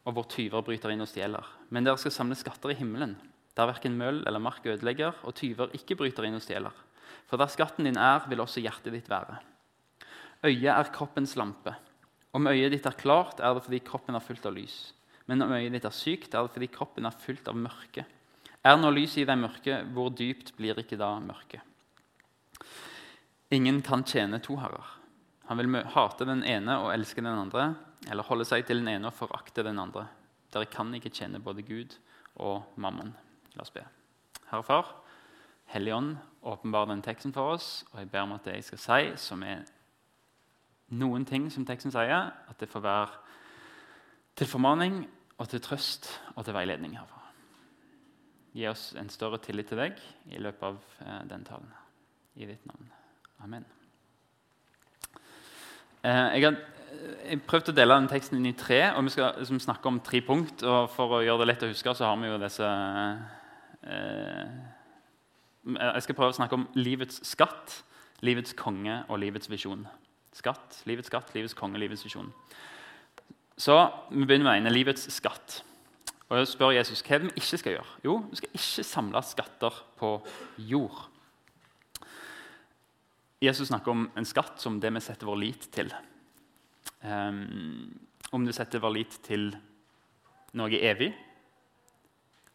og 0.06 0.12
hvor 0.16 0.24
tyver 0.24 0.64
bryter 0.64 0.94
inn 0.94 1.04
og 1.04 1.10
stjeler. 1.10 1.44
Men 1.68 1.84
dere 1.84 2.00
skal 2.00 2.14
samle 2.14 2.38
skatter 2.38 2.72
i 2.72 2.78
himmelen, 2.78 3.18
der 3.56 3.68
verken 3.68 3.98
møll 3.98 4.22
eller 4.24 4.40
mark 4.40 4.64
ødelegger, 4.64 5.20
og 5.22 5.34
tyver 5.34 5.68
ikke 5.76 5.98
bryter 6.00 6.24
inn 6.24 6.38
og 6.38 6.42
stjeler. 6.46 6.72
For 7.28 7.36
der 7.36 7.52
skatten 7.52 7.84
din 7.84 8.00
er, 8.00 8.24
vil 8.24 8.40
også 8.40 8.64
hjertet 8.64 8.96
ditt 8.96 9.10
være. 9.12 9.36
Øyet 10.48 10.72
er 10.72 10.92
kroppens 10.94 11.36
lampe. 11.36 11.76
Om 12.36 12.50
øyet 12.50 12.74
ditt 12.74 12.86
er 12.86 12.96
klart, 12.98 13.40
er 13.40 13.54
det 13.56 13.64
fordi 13.64 13.80
kroppen 13.84 14.16
er 14.16 14.24
fullt 14.24 14.46
av 14.46 14.54
lys. 14.56 14.76
Men 15.28 15.42
om 15.44 15.52
øyet 15.56 15.72
ditt 15.76 15.88
er 15.88 15.94
sykt, 15.94 16.34
er 16.34 16.44
det 16.44 16.54
fordi 16.54 16.68
kroppen 16.72 17.08
er 17.08 17.16
fullt 17.24 17.48
av 17.48 17.56
mørke. 17.56 18.04
Er 18.64 18.76
nå 18.76 18.90
lyset 18.92 19.22
i 19.22 19.26
deg 19.28 19.40
mørke, 19.40 19.80
hvor 19.94 20.10
dypt 20.12 20.52
blir 20.58 20.78
ikke 20.80 20.98
da 21.00 21.14
mørket? 21.22 21.64
Ingen 23.54 23.80
kan 23.80 24.04
tjene 24.04 24.42
to 24.44 24.58
herrer. 24.60 24.96
Han 25.48 25.60
vil 25.60 25.78
hate 25.94 26.26
den 26.28 26.42
ene 26.44 26.74
og 26.82 26.90
elske 26.92 27.22
den 27.24 27.32
andre, 27.32 27.70
eller 28.10 28.26
holde 28.28 28.44
seg 28.44 28.66
til 28.68 28.82
den 28.82 28.90
ene 28.92 29.08
og 29.08 29.16
forakte 29.16 29.64
den 29.64 29.80
andre. 29.80 30.04
Dere 30.52 30.68
kan 30.68 30.92
ikke 30.96 31.12
tjene 31.12 31.40
både 31.40 31.64
Gud 31.64 31.96
og 32.36 32.68
mammon. 32.76 33.14
La 33.56 33.64
oss 33.64 33.72
be. 33.72 33.86
Herre 34.50 34.64
Far, 34.64 34.92
Hellig 35.72 35.94
Ånd, 35.96 36.14
åpenbar 36.44 36.86
den 36.88 37.02
teksten 37.04 37.32
for 37.32 37.54
oss, 37.56 37.86
og 37.92 38.02
jeg 38.02 38.10
ber 38.12 38.26
om 38.26 38.36
at 38.36 38.44
det 38.44 38.58
jeg 38.58 38.68
skal 38.68 38.84
si, 38.84 39.00
som 39.20 39.42
er 39.44 39.64
noen 40.96 41.24
ting 41.28 41.48
som 41.52 41.66
teksten 41.68 41.92
sier, 41.92 42.30
at 42.32 42.60
det 42.60 42.70
får 42.70 42.84
være 42.84 43.08
til 44.38 44.48
formaning 44.48 45.02
og 45.38 45.48
til 45.50 45.62
trøst 45.62 46.08
og 46.36 46.44
til 46.46 46.56
veiledning 46.56 46.96
herfra. 46.98 47.22
Gi 48.56 48.66
oss 48.70 48.92
en 48.98 49.10
større 49.12 49.38
tillit 49.42 49.68
til 49.70 49.78
deg 49.78 49.98
i 50.32 50.40
løpet 50.42 50.64
av 50.70 50.78
eh, 51.04 51.20
den 51.30 51.44
talen. 51.46 51.68
I 52.38 52.46
ditt 52.46 52.64
navn. 52.66 52.90
Amen. 53.44 53.64
Eh, 56.02 56.38
jeg 56.38 56.44
har 56.46 56.58
jeg 57.28 57.42
prøvd 57.46 57.72
å 57.72 57.76
dele 57.76 57.96
den 57.98 58.08
teksten 58.10 58.38
inn 58.38 58.48
i 58.50 58.56
tre, 58.56 58.80
og 58.96 59.04
vi 59.06 59.12
skal 59.12 59.36
liksom, 59.38 59.60
snakke 59.62 59.90
om 59.90 60.00
tre 60.04 60.22
punkt. 60.24 60.64
og 60.64 60.88
For 60.94 61.18
å 61.18 61.22
gjøre 61.24 61.42
det 61.42 61.50
lett 61.50 61.64
å 61.66 61.70
huske, 61.70 61.94
så 61.94 62.08
har 62.08 62.18
vi 62.20 62.30
jo 62.30 62.40
disse 62.40 62.68
eh, 63.84 64.56
Jeg 65.76 66.04
skal 66.06 66.18
prøve 66.18 66.32
å 66.32 66.38
snakke 66.38 66.58
om 66.58 66.66
livets 66.78 67.20
skatt, 67.28 67.82
livets 68.24 68.56
konge 68.58 69.02
og 69.08 69.20
livets 69.20 69.50
visjon. 69.52 69.84
Skatt, 70.38 70.82
livets 70.86 71.10
skatt, 71.10 71.32
livets 71.34 71.56
konge, 71.58 71.80
livets 71.80 72.04
visjon. 72.06 72.30
Så 73.58 73.74
vi 74.12 74.22
begynner 74.22 74.52
med 74.52 74.60
ene, 74.60 74.72
livets 74.74 75.08
skatt. 75.10 75.62
Og 76.28 76.38
jeg 76.38 76.50
spør 76.50 76.74
Jesus 76.76 77.02
hva 77.02 77.18
vi 77.22 77.30
ikke 77.40 77.58
skal 77.58 77.74
gjøre. 77.78 77.94
Jo, 78.04 78.18
vi 78.30 78.38
skal 78.38 78.58
ikke 78.58 78.84
samle 78.86 79.22
skatter 79.26 79.78
på 79.98 80.12
jord. 80.70 81.06
Jesus 83.42 83.70
snakker 83.70 83.94
om 83.94 84.08
en 84.18 84.26
skatt 84.26 84.60
som 84.62 84.80
det 84.82 84.90
vi 84.94 85.02
setter 85.02 85.28
vår 85.28 85.40
lit 85.40 85.68
til. 85.74 85.90
Um, 87.02 87.94
om 88.34 88.44
du 88.44 88.52
setter 88.52 88.82
vår 88.82 88.94
lit 88.96 89.18
til 89.24 89.52
noe 90.58 90.80
evig, 90.82 91.12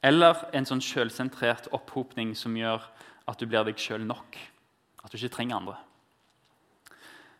eller 0.03 0.41
en 0.51 0.67
sånn 0.67 0.83
selvsentrert 0.83 1.69
opphopning 1.75 2.33
som 2.35 2.55
gjør 2.59 2.83
at 3.31 3.39
du 3.39 3.47
blir 3.47 3.63
deg 3.63 3.79
sjøl 3.79 4.03
nok. 4.03 4.35
At 5.03 5.11
du 5.11 5.17
ikke 5.17 5.37
trenger 5.37 5.61
andre. 5.61 5.77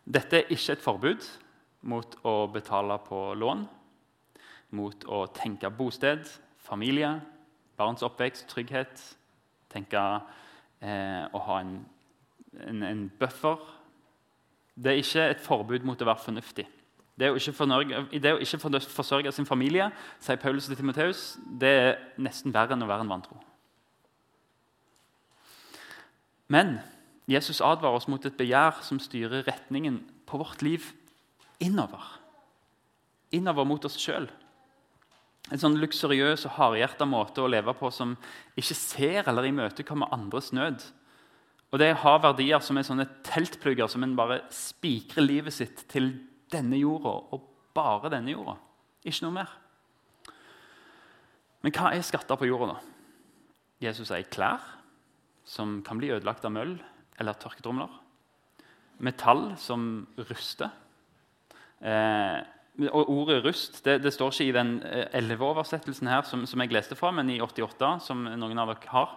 Dette 0.04 0.42
er 0.42 0.52
ikke 0.52 0.76
et 0.76 0.84
forbud 0.84 1.26
mot 1.88 2.18
å 2.28 2.36
betale 2.52 2.98
på 3.06 3.20
lån, 3.40 3.64
mot 4.76 5.06
å 5.08 5.26
tenke 5.36 5.72
bosted, 5.72 6.28
familie, 6.64 7.16
barns 7.80 8.04
oppvekst, 8.04 8.48
trygghet. 8.52 9.02
Tenke 9.72 10.02
eh, 10.84 11.24
å 11.34 11.42
ha 11.48 11.60
en, 11.64 11.78
en, 12.68 12.84
en 12.84 13.08
buffer. 13.20 13.62
Det 14.76 14.92
er 14.92 15.02
ikke 15.02 15.28
et 15.32 15.44
forbud 15.44 15.86
mot 15.88 16.02
å 16.02 16.10
være 16.10 16.26
fornuftig. 16.26 16.68
Det 17.20 17.30
å 17.30 17.38
ikke, 17.38 17.54
fornørge, 17.54 18.04
det 18.20 18.34
å 18.34 18.42
ikke 18.42 18.60
forsørge 18.90 19.32
sin 19.32 19.46
familie 19.46 19.92
sier 20.24 20.40
Paulus 20.42 20.66
til 20.66 20.80
Timoteus, 20.80 21.36
det 21.46 21.70
er 21.70 21.92
nesten 22.18 22.54
verre 22.54 22.74
enn 22.74 22.84
å 22.84 22.90
være 22.90 23.06
en 23.06 23.12
vantro. 23.14 23.38
Men 26.50 26.80
Jesus 27.30 27.62
advarer 27.64 28.02
oss 28.02 28.10
mot 28.12 28.24
et 28.28 28.36
begjær 28.36 28.82
som 28.84 29.00
styrer 29.00 29.46
retningen 29.48 30.02
på 30.28 30.40
vårt 30.42 30.64
liv 30.66 30.90
innover. 31.64 32.02
Innover 33.34 33.68
mot 33.68 33.86
oss 33.88 33.96
sjøl. 34.00 34.28
En 35.52 35.60
sånn 35.60 35.78
luksuriøs 35.80 36.46
og 36.48 36.56
hardhjerta 36.58 37.08
måte 37.08 37.44
å 37.44 37.50
leve 37.52 37.74
på 37.76 37.90
som 37.92 38.16
ikke 38.60 38.78
ser 38.78 39.30
eller 39.30 39.48
imøtekommer 39.50 40.12
andres 40.16 40.52
nød. 40.56 40.84
Og 41.74 41.82
det 41.82 41.90
har 42.04 42.22
verdier 42.24 42.62
som 42.64 42.78
er 42.78 42.86
sånne 42.88 43.08
teltplugger 43.26 43.90
som 43.92 44.06
en 44.06 44.16
bare 44.18 44.44
spikrer 44.54 45.26
livet 45.26 45.56
sitt 45.56 45.88
til 45.92 46.12
denne 46.54 46.78
jorda 46.80 47.16
og 47.34 47.50
bare 47.76 48.12
denne 48.14 48.36
jorda. 48.36 48.56
Ikke 49.04 49.26
noe 49.26 49.38
mer. 49.40 49.54
Men 51.64 51.74
hva 51.76 51.94
er 51.96 52.04
skatter 52.06 52.38
på 52.40 52.48
jorda, 52.48 52.76
da? 52.76 52.80
Jesus 53.84 54.12
sier 54.12 54.28
klær, 54.32 54.64
som 55.48 55.82
kan 55.84 56.00
bli 56.00 56.12
ødelagt 56.14 56.46
av 56.48 56.54
møll 56.56 56.78
eller 57.20 57.38
tørketromler. 57.40 57.92
Metall 59.04 59.52
som 59.62 60.08
ruster. 60.30 60.72
Eh, 61.84 62.42
og 62.90 63.10
Ordet 63.10 63.44
'rust' 63.44 63.84
det, 63.86 64.04
det, 64.04 64.14
står 64.14 64.32
ikke 64.32 64.50
i 64.50 64.56
den 64.56 64.84
eh, 64.84 65.06
elleve-oversettelsen 65.14 66.08
her 66.08 66.22
som, 66.26 66.46
som, 66.46 66.62
jeg 66.62 66.74
leste 66.74 66.96
fra, 66.96 67.12
men 67.12 67.30
i 67.30 67.42
88, 67.42 68.00
som 68.02 68.24
noen 68.24 68.60
av 68.60 68.72
dere 68.72 68.90
har. 68.90 69.12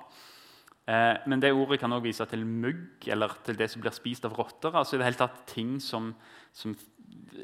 Eh, 0.87 1.15
men 1.27 1.41
det 1.41 1.55
ordet 1.55 1.81
kan 1.81 1.93
også 1.93 2.05
vise 2.05 2.27
til 2.27 2.45
mugg 2.47 3.09
eller 3.09 3.33
til 3.45 3.57
det 3.59 3.71
som 3.71 3.81
blir 3.81 3.95
spist 3.97 4.25
av 4.25 4.37
rotter. 4.37 4.75
altså 4.75 4.97
i 4.97 4.99
det 4.99 5.09
hele 5.09 5.23
tatt 5.23 5.47
ting 5.47 5.81
som, 5.81 6.15
som 6.53 6.77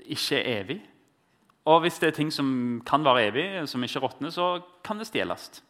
ikke 0.05 0.43
er 0.43 0.61
evig. 0.61 0.81
Og 1.65 1.81
hvis 1.81 1.99
det 1.99 2.11
er 2.11 2.17
ting 2.17 2.33
som 2.33 2.83
kan 2.87 3.05
være 3.05 3.27
evig, 3.31 3.69
som 3.69 3.83
ikke 3.83 4.03
råtner, 4.03 4.31
så 4.31 4.61
kan 4.85 4.99
det 4.99 5.07
stjeles. 5.07 5.63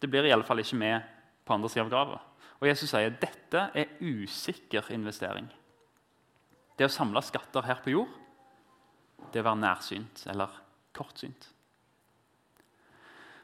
Det 0.00 0.10
blir 0.10 0.24
i 0.24 0.30
alle 0.30 0.46
fall 0.46 0.58
ikke 0.62 0.78
med 0.78 1.00
på 1.44 1.54
andre 1.54 1.68
sida 1.68 1.84
av 1.84 1.90
grava. 1.90 2.20
Og 2.60 2.68
Jesus 2.68 2.92
sier 2.92 3.14
dette 3.20 3.62
er 3.74 3.94
usikker 4.04 4.90
investering. 4.92 5.46
Det 6.76 6.86
å 6.86 6.92
samle 6.92 7.22
skatter 7.24 7.64
her 7.64 7.80
på 7.84 7.94
jord, 7.94 8.12
det 9.32 9.40
å 9.42 9.46
være 9.46 9.62
nærsynt 9.62 10.24
eller 10.32 10.52
kortsynt. 10.96 11.48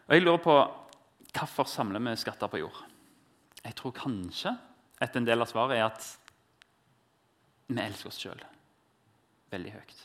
Og 0.07 0.15
Jeg 0.15 0.23
lurer 0.23 0.43
på 0.45 0.57
hvorfor 1.37 1.69
samler 1.69 2.01
vi 2.01 2.15
skatter 2.17 2.49
på 2.49 2.61
jord. 2.63 2.79
Jeg 3.65 3.75
tror 3.77 3.97
kanskje 3.97 4.53
at 5.03 5.17
en 5.17 5.27
del 5.27 5.43
av 5.43 5.51
svaret 5.51 5.77
er 5.77 5.89
at 5.89 6.07
vi 7.67 7.81
elsker 7.83 8.13
oss 8.13 8.21
sjøl 8.23 8.45
veldig 9.51 9.73
høyt. 9.75 9.99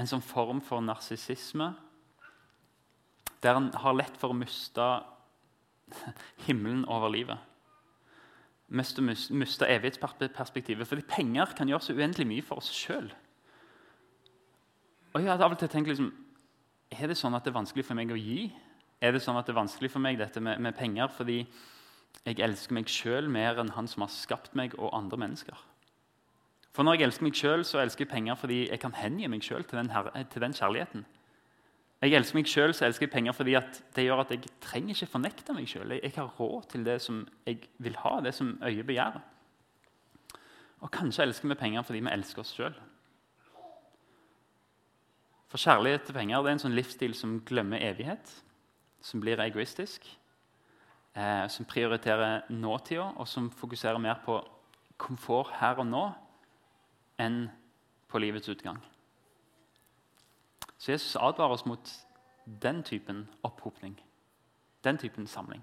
En 0.00 0.08
sånn 0.08 0.24
form 0.24 0.62
for 0.64 0.80
narsissisme 0.84 1.72
der 3.44 3.56
en 3.56 3.70
har 3.82 3.96
lett 3.96 4.16
for 4.20 4.32
å 4.32 4.36
miste 4.36 4.86
himmelen 6.46 6.84
over 6.84 7.12
livet. 7.12 7.38
Miste, 8.70 9.02
miste 9.02 9.66
evighetsperspektivet. 9.66 10.86
Fordi 10.86 11.02
penger 11.08 11.54
kan 11.56 11.68
gjøre 11.68 11.88
så 11.88 11.96
uendelig 11.96 12.26
mye 12.30 12.46
for 12.46 12.62
oss 12.62 12.70
sjøl. 12.74 13.10
Og 15.10 15.22
jeg 15.22 15.30
hadde 15.32 15.46
av 15.46 15.56
og 15.56 15.58
til 15.58 15.70
tenkt 15.70 15.90
liksom, 15.90 16.12
Er 16.90 17.06
det 17.06 17.18
sånn 17.18 17.34
at 17.34 17.44
det 17.46 17.52
er 17.52 17.60
vanskelig 17.60 17.84
for 17.86 17.98
meg 17.98 18.10
å 18.10 18.18
gi? 18.18 18.48
Er 19.00 19.14
det 19.14 19.22
sånn 19.22 19.38
at 19.38 19.46
det 19.46 19.54
er 19.54 19.62
vanskelig 19.62 19.90
for 19.92 20.02
meg 20.02 20.18
dette 20.18 20.40
med, 20.42 20.58
med 20.60 20.74
penger 20.76 21.08
fordi 21.14 21.44
jeg 22.26 22.40
elsker 22.42 22.74
meg 22.74 22.90
sjøl 22.90 23.30
mer 23.30 23.60
enn 23.62 23.70
han 23.76 23.86
som 23.88 24.02
har 24.02 24.10
skapt 24.10 24.56
meg 24.58 24.74
og 24.78 24.90
andre 24.96 25.20
mennesker? 25.22 25.56
For 26.74 26.86
når 26.86 26.98
jeg 26.98 27.06
elsker 27.08 27.26
meg 27.26 27.38
sjøl, 27.38 27.62
så 27.66 27.80
elsker 27.82 28.04
jeg 28.04 28.12
penger 28.12 28.38
fordi 28.38 28.60
jeg 28.68 28.82
kan 28.82 28.94
hengi 28.98 29.30
meg 29.30 29.46
sjøl 29.46 29.64
til, 29.66 29.80
til, 29.86 30.42
den 30.42 30.54
kjærligheten. 30.54 31.06
Jeg 32.00 32.16
elsker 32.16 32.38
meg 32.38 32.48
sjøl, 32.48 32.72
så 32.72 32.86
elsker 32.86 33.04
jeg 33.04 33.12
penger 33.12 33.34
fordi 33.36 33.58
det 33.96 34.04
gjør 34.06 34.22
at 34.22 34.30
jeg 34.32 34.48
trenger 34.64 34.96
ikke 34.96 35.12
fornekte 35.18 35.52
meg 35.52 35.66
sjøl. 35.68 35.90
Jeg, 35.92 36.00
jeg, 36.06 36.14
har 36.16 36.30
råd 36.38 36.70
til 36.72 36.86
det 36.86 36.96
som 37.04 37.26
jeg 37.44 37.66
vil 37.76 37.98
ha, 38.00 38.14
det 38.24 38.32
som 38.36 38.54
øyet 38.64 38.86
begjærer. 38.88 39.20
Og 40.80 40.88
kanskje 40.94 41.26
elsker 41.26 41.50
vi 41.50 41.58
penger 41.60 41.84
fordi 41.84 42.00
vi 42.00 42.12
elsker 42.14 42.40
oss 42.40 42.54
sjøl. 42.56 42.78
For 45.50 45.60
kjærlighet 45.60 46.06
til 46.06 46.16
penger 46.16 46.40
det 46.40 46.48
er 46.48 46.56
en 46.56 46.62
sånn 46.62 46.78
livsstil 46.78 47.16
som 47.18 47.36
glemmer 47.44 47.82
evighet, 47.82 48.32
som 49.04 49.20
blir 49.20 49.42
egoistisk, 49.42 50.06
eh, 51.18 51.44
som 51.52 51.68
prioriterer 51.68 52.46
nåtida, 52.48 53.10
og 53.18 53.28
som 53.28 53.50
fokuserer 53.50 54.00
mer 54.00 54.22
på 54.24 54.38
komfort 55.00 55.52
her 55.58 55.80
og 55.82 55.88
nå 55.90 56.04
enn 57.20 57.42
på 58.08 58.22
livets 58.22 58.48
utgang. 58.48 58.80
Så 60.80 60.94
Jesus 60.94 61.16
advarer 61.20 61.58
oss 61.58 61.66
mot 61.68 61.92
den 62.62 62.82
typen 62.82 63.26
opphopning, 63.44 63.98
den 64.84 64.98
typen 64.98 65.26
samling. 65.28 65.62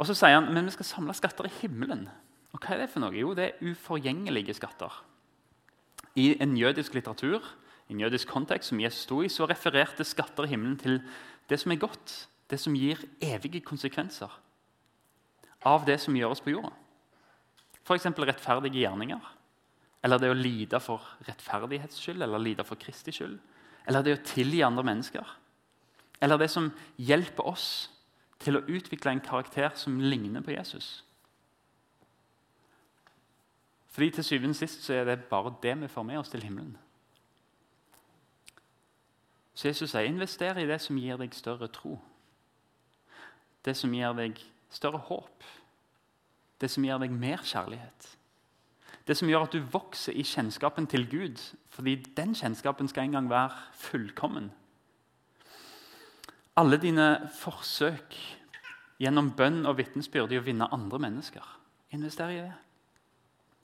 Og 0.00 0.06
Så 0.08 0.16
sier 0.16 0.38
han 0.38 0.48
men 0.54 0.64
vi 0.64 0.72
skal 0.72 0.88
samle 0.88 1.14
skatter 1.14 1.44
i 1.44 1.56
himmelen. 1.60 2.08
Og 2.54 2.60
Hva 2.60 2.74
er 2.74 2.82
det 2.82 2.90
for 2.90 3.04
noe? 3.04 3.14
Jo, 3.14 3.34
det 3.36 3.44
er 3.44 3.70
uforgjengelige 3.70 4.56
skatter. 4.56 4.94
I 6.16 6.32
en 6.42 6.56
jødisk 6.56 6.94
litteratur, 6.94 7.44
i 7.88 7.92
en 7.92 8.00
jødisk 8.00 8.28
kontekst 8.28 8.72
som 8.72 8.80
Jesus 8.80 9.04
sto 9.04 9.20
i, 9.22 9.28
så 9.28 9.46
refererte 9.46 10.04
skatter 10.04 10.48
i 10.48 10.54
himmelen 10.54 10.78
til 10.78 11.02
det 11.50 11.60
som 11.60 11.72
er 11.72 11.82
godt, 11.82 12.14
det 12.50 12.58
som 12.58 12.74
gir 12.74 12.98
evige 13.20 13.60
konsekvenser 13.60 14.32
av 15.66 15.84
det 15.84 15.98
som 16.00 16.16
gjøres 16.16 16.40
på 16.40 16.54
jorda. 16.54 16.72
F.eks. 17.84 18.06
rettferdige 18.06 18.80
gjerninger. 18.80 19.20
Eller 20.02 20.18
det 20.18 20.30
å 20.32 20.36
lide 20.36 20.80
for 20.80 21.04
rettferdighets 21.26 21.98
skyld 22.00 22.22
eller 22.24 22.40
lide 22.40 22.64
for 22.64 22.80
Kristi 22.80 23.12
skyld. 23.12 23.36
Eller 23.88 24.04
det 24.04 24.16
å 24.18 24.24
tilgi 24.24 24.62
andre 24.64 24.84
mennesker. 24.84 25.36
Eller 26.20 26.38
det 26.38 26.50
som 26.52 26.68
hjelper 27.00 27.46
oss 27.48 27.68
til 28.40 28.56
å 28.56 28.64
utvikle 28.68 29.14
en 29.14 29.24
karakter 29.24 29.72
som 29.76 30.00
ligner 30.00 30.44
på 30.44 30.52
Jesus. 30.54 31.00
Fordi 33.90 34.10
til 34.10 34.24
syvende 34.24 34.54
og 34.54 34.60
sist 34.60 34.84
så 34.84 34.94
er 35.00 35.08
det 35.08 35.24
bare 35.30 35.54
det 35.62 35.74
vi 35.80 35.88
får 35.88 36.06
med 36.06 36.20
oss 36.20 36.30
til 36.32 36.44
himmelen. 36.44 36.76
Så 39.54 39.68
Jesus 39.68 39.90
sier 39.90 40.08
invester 40.08 40.56
i 40.56 40.68
det 40.68 40.78
som 40.80 40.96
gir 40.96 41.18
deg 41.20 41.34
større 41.36 41.68
tro. 41.68 41.98
Det 43.64 43.74
som 43.76 43.92
gir 43.92 44.14
deg 44.16 44.38
større 44.72 45.02
håp. 45.10 45.44
Det 46.60 46.70
som 46.70 46.84
gir 46.84 47.00
deg 47.02 47.12
mer 47.12 47.42
kjærlighet. 47.44 48.08
Det 49.10 49.16
som 49.18 49.26
gjør 49.26 49.48
at 49.48 49.54
du 49.56 49.64
vokser 49.72 50.14
i 50.14 50.22
kjennskapen 50.22 50.86
til 50.86 51.08
Gud. 51.10 51.40
Fordi 51.74 51.96
den 52.14 52.30
kjennskapen 52.38 52.86
skal 52.88 53.08
en 53.08 53.16
gang 53.16 53.30
være 53.30 53.50
fullkommen. 53.74 54.52
Alle 56.60 56.78
dine 56.78 57.08
forsøk 57.40 58.14
gjennom 59.02 59.32
bønn 59.34 59.64
og 59.66 59.80
vitnesbyrd 59.80 60.30
i 60.30 60.38
å 60.38 60.44
vinne 60.46 60.70
andre 60.70 61.02
mennesker. 61.02 61.42
Invester 61.90 62.30
i 62.30 62.38
det. 62.44 62.54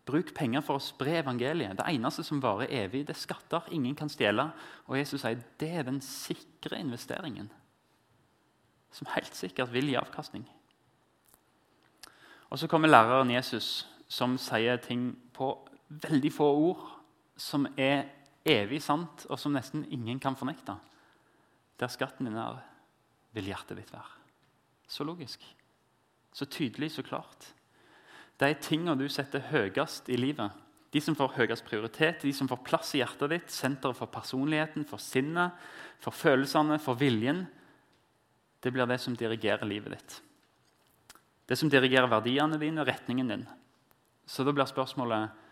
Bruk 0.06 0.34
penger 0.34 0.66
for 0.66 0.80
å 0.80 0.82
spre 0.82 1.20
evangeliet. 1.20 1.78
Det 1.78 1.86
eneste 1.94 2.26
som 2.26 2.42
varer 2.42 2.72
evig, 2.82 3.04
det 3.06 3.14
er 3.14 3.22
skatter 3.22 3.70
ingen 3.70 3.94
kan 3.98 4.10
stjele. 4.10 4.48
Og 4.90 4.98
Jesus 4.98 5.22
sier 5.22 5.38
det 5.62 5.72
er 5.78 5.86
den 5.86 6.02
sikre 6.02 6.78
investeringen, 6.82 7.52
som 8.90 9.14
helt 9.14 9.34
sikkert 9.34 9.70
vil 9.74 9.90
gi 9.92 9.98
avkastning. 9.98 10.46
Og 12.50 12.58
Så 12.58 12.66
kommer 12.66 12.90
læreren 12.90 13.30
Jesus 13.30 13.84
som 14.08 14.38
sier 14.38 14.78
ting 14.78 15.16
på 15.36 15.50
veldig 16.06 16.32
få 16.34 16.48
ord, 16.70 16.84
som 17.36 17.68
er 17.76 18.08
evig 18.46 18.80
sant, 18.82 19.26
og 19.28 19.38
som 19.40 19.54
nesten 19.54 19.84
ingen 19.92 20.20
kan 20.22 20.38
fornekte. 20.38 20.76
Der 21.76 21.92
skatten 21.92 22.28
din 22.28 22.38
er, 22.40 22.62
vil 23.36 23.50
hjertet 23.52 23.76
ditt 23.78 23.92
være. 23.92 24.22
Så 24.88 25.04
logisk. 25.04 25.42
Så 26.32 26.48
tydelig, 26.48 26.92
så 26.94 27.04
klart. 27.04 27.50
De 28.40 28.52
tinga 28.60 28.94
du 28.96 29.06
setter 29.08 29.44
høyest 29.50 30.08
i 30.12 30.18
livet, 30.20 30.52
de 30.92 31.00
som 31.02 31.16
får 31.18 31.34
høyest 31.36 31.64
prioritet, 31.66 32.22
de 32.24 32.32
som 32.32 32.48
får 32.48 32.62
plass 32.64 32.94
i 32.94 33.02
hjertet 33.02 33.32
ditt, 33.32 33.52
senteret 33.52 33.98
for 33.98 34.08
personligheten, 34.12 34.86
for 34.88 35.02
sinnet, 35.02 35.56
for 36.00 36.14
følelsene, 36.14 36.78
for 36.80 36.96
viljen, 37.00 37.42
det 38.64 38.72
blir 38.72 38.88
det 38.88 38.98
som 39.02 39.16
dirigerer 39.18 39.68
livet 39.68 39.96
ditt. 39.96 40.14
Det 41.46 41.58
som 41.58 41.70
dirigerer 41.70 42.10
verdiene 42.10 42.58
dine, 42.58 42.84
retningen 42.86 43.28
din. 43.30 43.44
Så 44.26 44.44
da 44.44 44.54
blir 44.54 44.68
spørsmålet 44.68 45.42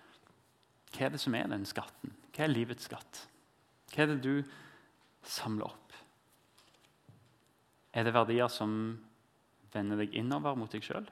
hva 0.95 1.07
er 1.07 1.15
det 1.15 1.23
som 1.23 1.35
er 1.35 1.49
den 1.51 1.65
skatten? 1.67 2.13
Hva 2.35 2.45
er 2.45 2.53
livets 2.53 2.87
skatt? 2.87 3.25
Hva 3.95 4.05
er 4.05 4.13
det 4.13 4.21
du 4.23 4.43
samler 5.27 5.71
opp? 5.71 5.97
Er 7.95 8.07
det 8.07 8.15
verdier 8.15 8.51
som 8.51 8.73
vender 9.75 10.03
deg 10.03 10.15
innover 10.19 10.57
mot 10.59 10.71
deg 10.71 10.83
sjøl? 10.87 11.07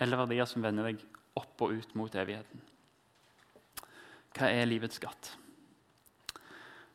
Eller 0.00 0.20
verdier 0.20 0.48
som 0.48 0.64
vender 0.64 0.90
deg 0.90 1.02
opp 1.40 1.64
og 1.64 1.76
ut 1.76 1.94
mot 1.98 2.14
evigheten? 2.14 2.64
Hva 4.36 4.50
er 4.52 4.68
livets 4.68 5.00
skatt? 5.00 5.32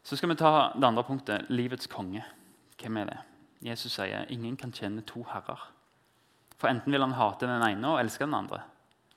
Så 0.04 0.18
skal 0.18 0.34
vi 0.34 0.40
ta 0.40 0.74
det 0.76 0.86
andre 0.88 1.06
punktet 1.08 1.50
livets 1.54 1.90
konge. 1.92 2.24
Hvem 2.80 3.00
er 3.02 3.10
det? 3.10 3.20
Jesus 3.64 3.96
sier 3.96 4.28
ingen 4.34 4.58
kan 4.60 4.74
tjene 4.76 5.06
to 5.08 5.24
herrer. 5.30 5.70
For 6.60 6.70
enten 6.70 6.94
vil 6.94 7.04
han 7.04 7.16
hate 7.16 7.48
den 7.48 7.64
ene 7.64 7.94
og 7.94 8.02
elske 8.02 8.26
den 8.28 8.36
andre, 8.36 8.62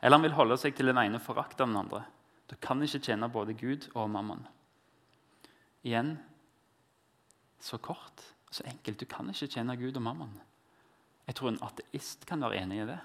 eller 0.07 0.21
han 0.21 0.23
vil 0.23 0.37
holde 0.37 0.55
seg 0.63 0.77
til 0.79 0.87
den 0.87 1.01
ene 1.01 1.19
og 1.19 1.25
forakte 1.25 1.65
den 1.65 1.75
andre. 1.75 2.05
Du 2.47 2.55
kan 2.63 2.79
ikke 2.79 3.01
tjene 3.03 3.27
både 3.27 3.57
Gud 3.59 3.89
og 3.99 4.07
mammon. 4.15 4.45
Igjen 5.83 6.13
så 7.59 7.81
kort, 7.83 8.23
så 8.55 8.63
enkelt. 8.71 9.01
Du 9.03 9.11
kan 9.11 9.27
ikke 9.33 9.49
tjene 9.51 9.75
Gud 9.75 9.99
og 9.99 10.05
mammon. 10.07 10.31
Jeg 11.27 11.35
tror 11.35 11.51
en 11.51 11.59
ateist 11.67 12.23
kan 12.29 12.45
være 12.47 12.63
enig 12.63 12.85
i 12.85 12.89
det. 12.93 13.01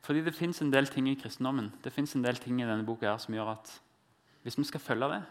Fordi 0.00 0.24
det 0.24 0.32
fins 0.32 0.62
en 0.64 0.72
del 0.72 0.88
ting 0.88 1.10
i 1.10 1.18
kristendommen 1.20 1.68
det 1.84 1.92
en 1.92 2.24
del 2.24 2.40
ting 2.40 2.62
i 2.62 2.64
denne 2.64 2.86
boka 2.88 3.10
her 3.10 3.20
som 3.20 3.36
gjør 3.36 3.52
at 3.52 3.76
hvis 4.40 4.56
vi 4.56 4.64
skal 4.64 4.80
følge 4.80 5.12
det, 5.12 5.22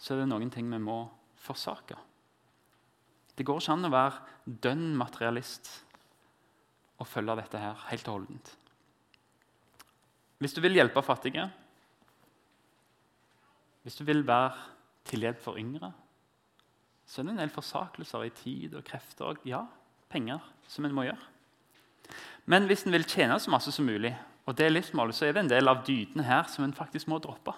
så 0.00 0.14
er 0.14 0.22
det 0.22 0.30
noen 0.32 0.48
ting 0.48 0.72
vi 0.72 0.80
må 0.80 1.02
forsake. 1.36 2.00
Det 3.36 3.44
går 3.44 3.60
ikke 3.60 3.76
an 3.76 3.84
å 3.84 3.92
være 3.92 4.56
dønn 4.64 4.94
materialist 4.96 5.84
og 6.98 7.08
følge 7.08 7.36
dette 7.40 7.60
her 7.60 7.86
helt 7.90 8.08
og 8.08 8.18
holdent. 8.18 8.54
Hvis 10.38 10.54
du 10.54 10.60
vil 10.60 10.76
hjelpe 10.76 11.02
fattige, 11.02 11.46
hvis 13.82 13.96
du 13.96 14.04
vil 14.04 14.26
være 14.26 14.52
til 15.04 15.24
hjelp 15.26 15.40
for 15.40 15.58
yngre, 15.60 15.92
så 17.06 17.20
er 17.20 17.26
det 17.26 17.34
en 17.34 17.42
del 17.42 17.52
forsakelser 17.52 18.24
i 18.24 18.32
tid 18.32 18.74
og 18.74 18.84
krefter 18.84 19.28
og 19.28 19.44
ja, 19.44 19.60
penger 20.08 20.40
som 20.68 20.86
en 20.86 20.94
må 20.96 21.04
gjøre. 21.04 21.20
Men 22.46 22.68
hvis 22.68 22.84
en 22.84 22.92
vil 22.92 23.04
tjene 23.08 23.36
så 23.40 23.52
masse 23.52 23.72
som 23.72 23.84
mulig, 23.88 24.14
og 24.46 24.56
det 24.56 24.66
er 24.66 24.74
livsmålet, 24.74 25.16
så 25.16 25.26
er 25.26 25.36
det 25.36 25.44
en 25.44 25.52
del 25.52 25.68
av 25.68 25.84
dydene 25.86 26.24
her 26.24 26.48
som 26.52 26.64
en 26.64 26.76
faktisk 26.76 27.08
må 27.08 27.18
droppe. 27.22 27.54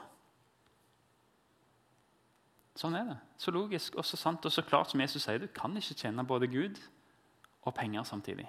Sånn 2.76 2.94
er 2.94 3.08
det. 3.08 3.16
Så 3.40 3.54
logisk 3.54 3.96
og 3.96 4.04
så 4.04 4.18
sant 4.20 4.44
og 4.44 4.52
så 4.52 4.62
klart 4.66 4.92
som 4.92 5.00
Jesus 5.00 5.24
sier. 5.24 5.40
Du 5.40 5.48
kan 5.48 5.74
ikke 5.78 5.96
tjene 5.96 6.26
både 6.26 6.50
Gud 6.52 6.78
og 7.64 7.74
penger 7.74 8.04
samtidig. 8.04 8.46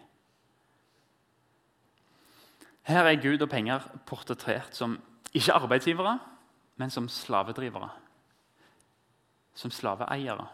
Her 2.87 3.03
er 3.03 3.19
Gud 3.19 3.41
og 3.43 3.49
penger 3.51 3.83
portrettert 4.07 4.75
som 4.75 4.95
ikke 5.35 5.53
arbeidsgivere, 5.53 6.19
men 6.79 6.89
som 6.89 7.09
slavedrivere. 7.11 7.89
Som 9.55 9.71
slaveeiere. 9.71 10.45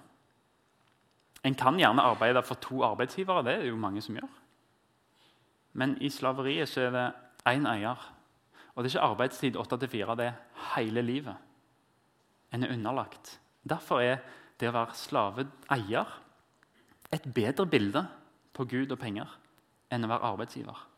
En 1.43 1.55
kan 1.55 1.77
gjerne 1.77 2.01
arbeide 2.01 2.41
for 2.43 2.55
to 2.55 2.81
arbeidsgivere, 2.83 3.43
det 3.45 3.53
er 3.53 3.67
jo 3.67 3.77
mange 3.77 4.01
som 4.01 4.15
gjør. 4.15 4.31
Men 5.73 5.97
i 6.01 6.09
slaveriet 6.09 6.69
så 6.69 6.87
er 6.87 6.95
det 6.95 7.05
én 7.49 7.67
eier. 7.69 7.99
Og 8.73 8.83
det 8.83 8.89
er 8.89 8.95
ikke 8.95 9.11
arbeidstid 9.11 9.59
8 9.59 9.77
til 9.77 9.89
4, 9.89 10.15
det 10.15 10.25
er 10.25 10.39
hele 10.75 11.01
livet. 11.01 11.35
En 12.53 12.63
er 12.63 12.73
underlagt. 12.73 13.39
Derfor 13.69 14.01
er 14.01 14.17
det 14.59 14.69
å 14.69 14.73
være 14.73 14.97
slaveeier 14.97 16.17
et 17.13 17.29
bedre 17.35 17.67
bilde 17.69 18.05
på 18.53 18.65
Gud 18.65 18.91
og 18.91 18.99
penger 18.99 19.37
enn 19.93 20.05
å 20.05 20.09
være 20.09 20.31
arbeidsgiver. 20.33 20.92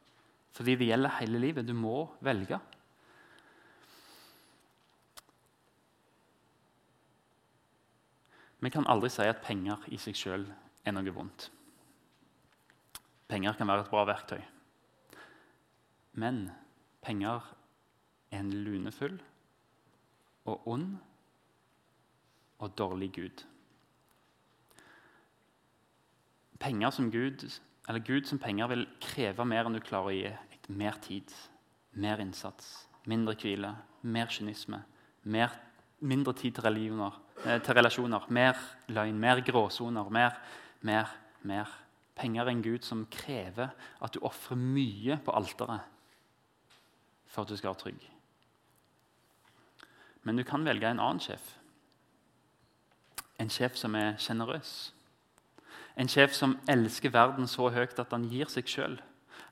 Fordi 0.56 0.78
det 0.80 0.88
gjelder 0.88 1.18
hele 1.20 1.42
livet. 1.44 1.68
Du 1.68 1.74
må 1.76 2.06
velge. 2.24 2.60
Vi 8.64 8.72
kan 8.74 8.88
aldri 8.90 9.12
si 9.14 9.28
at 9.28 9.44
penger 9.46 9.84
i 9.94 10.00
seg 10.02 10.16
sjøl 10.18 10.46
er 10.88 10.96
noe 10.96 11.12
vondt. 11.14 11.50
Penger 13.28 13.58
kan 13.58 13.68
være 13.68 13.84
et 13.86 13.92
bra 13.92 14.06
verktøy. 14.08 14.40
Men 16.16 16.46
penger 17.04 17.44
er 18.32 18.40
en 18.40 18.54
lunefull 18.66 19.20
og 20.46 20.68
ond 20.72 20.96
og 22.64 22.78
dårlig 22.80 23.12
gud. 23.20 23.44
Penger 26.60 26.90
som 26.96 27.12
Gud 27.12 27.44
eller 27.88 28.02
Gud 28.02 28.26
som 28.26 28.40
penger 28.40 28.70
vil 28.72 28.88
kreve 29.02 29.46
mer 29.46 29.68
enn 29.68 29.78
du 29.78 29.84
klarer 29.84 30.10
å 30.10 30.16
gi. 30.16 30.32
Mer 30.68 30.98
tid, 31.02 31.32
mer 31.92 32.22
innsats, 32.24 32.88
mindre 33.06 33.36
hvile, 33.40 33.76
mer 34.02 34.32
kynisme. 34.34 34.82
Mer, 35.24 35.54
mindre 36.00 36.34
tid 36.34 36.52
til, 36.52 36.66
eh, 36.66 37.62
til, 37.62 37.74
relasjoner, 37.74 38.26
mer 38.30 38.54
løgn, 38.88 39.20
mer 39.20 39.42
gråsoner. 39.42 40.10
Mer, 40.10 40.40
mer, 40.82 41.06
mer. 41.42 41.66
Penger 42.16 42.44
er 42.44 42.50
en 42.50 42.64
Gud 42.64 42.82
som 42.82 43.06
krever 43.12 43.70
at 44.02 44.14
du 44.14 44.20
ofrer 44.22 44.56
mye 44.56 45.18
på 45.18 45.32
alteret 45.32 45.80
for 47.28 47.42
at 47.42 47.50
du 47.50 47.58
skal 47.58 47.74
være 47.74 47.80
trygg. 47.80 48.12
Men 50.24 50.38
du 50.38 50.44
kan 50.44 50.66
velge 50.66 50.88
en 50.88 51.00
annen 51.00 51.20
sjef. 51.20 51.58
En 53.40 53.50
sjef 53.50 53.76
som 53.76 53.96
er 53.96 54.16
sjenerøs 54.18 54.96
en 55.96 56.12
sjef 56.12 56.34
som 56.36 56.58
elsker 56.72 57.14
verden 57.14 57.48
så 57.48 57.70
høyt 57.72 58.00
at 58.02 58.12
han 58.12 58.28
gir 58.32 58.50
seg 58.52 58.68
sjøl. 58.68 58.98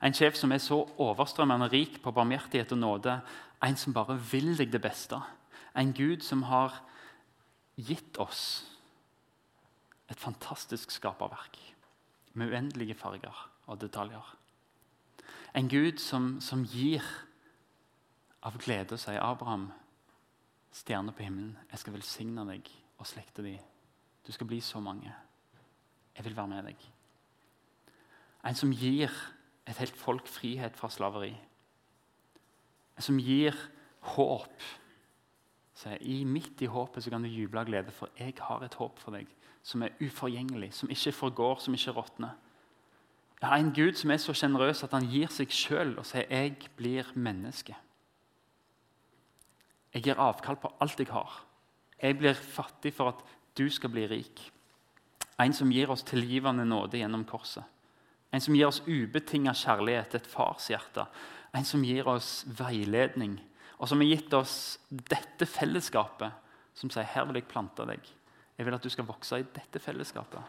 En 0.04 0.14
sjef 0.14 0.36
som 0.36 0.52
er 0.52 0.60
så 0.60 0.82
overstrømmende 1.00 1.70
rik 1.72 2.02
på 2.02 2.12
barmhjertighet 2.12 2.72
og 2.76 2.78
nåde. 2.78 3.18
En 3.64 3.76
som 3.76 3.94
bare 3.96 4.18
vil 4.32 4.52
deg 4.58 4.72
det 4.72 4.82
beste. 4.84 5.16
En 5.76 5.94
Gud 5.96 6.22
som 6.22 6.42
har 6.50 6.76
gitt 7.80 8.18
oss 8.20 8.64
et 10.12 10.20
fantastisk 10.20 10.92
skaperverk 10.92 11.56
med 12.34 12.52
uendelige 12.52 12.94
farger 12.94 13.50
og 13.66 13.80
detaljer. 13.80 14.34
En 15.54 15.68
Gud 15.68 15.98
som, 15.98 16.40
som 16.40 16.64
gir 16.66 17.02
av 18.44 18.58
glede 18.60 18.98
sier 19.00 19.22
Abraham, 19.22 19.70
stjerne 20.74 21.14
på 21.14 21.24
himmelen, 21.24 21.54
jeg 21.70 21.80
skal 21.80 21.94
velsigne 21.94 22.44
deg 22.48 22.68
og 22.98 23.06
slekte 23.08 23.44
deg. 23.46 23.62
Du 24.26 24.32
skal 24.32 24.48
bli 24.50 24.60
så 24.60 24.82
mange. 24.82 25.12
Jeg 26.16 26.24
vil 26.26 26.36
være 26.36 26.50
med 26.50 26.68
deg. 26.68 26.84
En 28.44 28.58
som 28.58 28.72
gir 28.74 29.12
et 29.66 29.78
helt 29.80 29.96
folk 29.96 30.28
frihet 30.28 30.76
fra 30.76 30.90
slaveri. 30.92 31.32
Som 32.98 33.18
gir 33.18 33.56
håp. 34.14 34.62
Så 35.74 35.96
I 36.00 36.22
midt 36.24 36.62
i 36.62 36.70
håpet 36.70 37.04
så 37.04 37.10
kan 37.10 37.24
du 37.24 37.28
juble 37.28 37.60
av 37.60 37.66
glede, 37.66 37.92
for 37.92 38.12
jeg 38.18 38.36
har 38.38 38.62
et 38.62 38.76
håp 38.78 39.00
for 39.02 39.16
deg 39.16 39.30
som 39.64 39.82
er 39.82 39.94
uforgjengelig, 40.04 40.74
som 40.76 40.90
ikke 40.92 41.12
forgår, 41.16 41.58
som 41.64 41.74
ikke 41.74 41.94
råtner. 41.96 42.34
Jeg 43.40 43.48
har 43.48 43.60
en 43.60 43.72
Gud 43.76 43.96
som 43.96 44.10
er 44.12 44.20
så 44.20 44.34
sjenerøs 44.36 44.84
at 44.84 44.92
han 44.92 45.08
gir 45.08 45.32
seg 45.32 45.50
sjøl 45.52 45.98
og 45.98 46.06
sier 46.06 46.26
'jeg 46.30 46.68
blir 46.76 47.04
menneske'. 47.16 47.74
Jeg 49.94 50.02
gir 50.02 50.20
avkall 50.20 50.56
på 50.56 50.72
alt 50.80 50.98
jeg 50.98 51.06
har. 51.06 51.44
Jeg 52.02 52.18
blir 52.18 52.34
fattig 52.34 52.94
for 52.94 53.08
at 53.08 53.22
du 53.58 53.70
skal 53.70 53.90
bli 53.90 54.06
rik. 54.06 54.52
En 55.40 55.52
som 55.52 55.70
gir 55.70 55.90
oss 55.90 56.02
tilgivende 56.02 56.64
nåde 56.64 56.98
gjennom 56.98 57.24
korset. 57.24 57.64
En 58.34 58.42
som 58.42 58.56
gir 58.56 58.66
oss 58.66 58.82
ubetinga 58.86 59.52
kjærlighet, 59.54 60.16
et 60.18 60.26
farshjerte. 60.26 61.06
En 61.54 61.66
som 61.66 61.84
gir 61.86 62.08
oss 62.10 62.42
veiledning, 62.58 63.36
og 63.78 63.86
som 63.88 64.02
har 64.02 64.10
gitt 64.10 64.34
oss 64.34 64.56
dette 64.90 65.46
fellesskapet, 65.46 66.32
som 66.74 66.90
sier 66.90 67.04
'Her 67.04 67.26
vil 67.26 67.34
jeg 67.34 67.48
plante 67.48 67.86
deg'. 67.86 68.10
Jeg 68.58 68.66
vil 68.66 68.74
at 68.74 68.82
du 68.82 68.88
skal 68.88 69.06
vokse 69.06 69.38
i 69.38 69.46
dette 69.54 69.78
fellesskapet. 69.78 70.42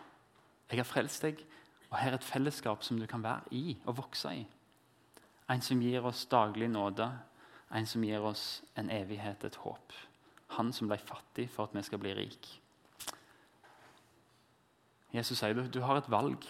Jeg 0.69 0.79
har 0.79 0.83
frelst 0.83 1.21
deg, 1.21 1.45
og 1.91 1.97
her 1.97 2.11
er 2.11 2.15
et 2.15 2.23
fellesskap 2.23 2.83
som 2.83 2.99
du 2.99 3.05
kan 3.05 3.23
være 3.23 3.41
i 3.51 3.77
og 3.85 3.97
vokse 3.97 4.29
i. 4.33 4.47
En 5.49 5.61
som 5.61 5.81
gir 5.81 6.05
oss 6.05 6.25
daglig 6.25 6.69
nåde, 6.69 7.11
en 7.71 7.85
som 7.85 8.03
gir 8.03 8.19
oss 8.19 8.63
en 8.75 8.89
evighet, 8.89 9.43
et 9.43 9.55
håp. 9.55 9.93
Han 10.57 10.73
som 10.73 10.87
ble 10.87 10.97
fattig 10.97 11.49
for 11.49 11.63
at 11.63 11.75
vi 11.75 11.81
skal 11.81 11.99
bli 11.99 12.13
rik. 12.13 12.61
Jesus 15.13 15.39
sier 15.39 15.53
du, 15.53 15.67
du 15.67 15.81
har 15.81 15.97
et 15.97 16.09
valg. 16.11 16.45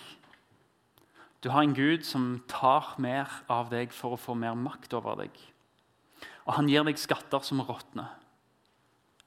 Du 1.45 1.51
har 1.53 1.61
en 1.61 1.75
Gud 1.77 2.01
som 2.01 2.39
tar 2.49 2.95
mer 2.97 3.29
av 3.53 3.67
deg 3.69 3.91
for 3.93 4.15
å 4.15 4.17
få 4.17 4.33
mer 4.33 4.55
makt 4.57 4.95
over 4.97 5.19
deg. 5.19 5.35
Og 6.49 6.55
han 6.57 6.69
gir 6.71 6.81
deg 6.87 6.97
skatter 6.97 7.43
som 7.45 7.59
råtner. 7.61 8.07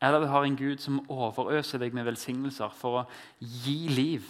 Eller 0.02 0.24
du 0.24 0.26
har 0.30 0.42
en 0.42 0.56
Gud 0.58 0.82
som 0.82 0.98
overøser 1.06 1.78
deg 1.78 1.94
med 1.94 2.08
velsignelser 2.08 2.74
for 2.74 3.00
å 3.00 3.04
gi 3.38 3.86
liv 3.92 4.26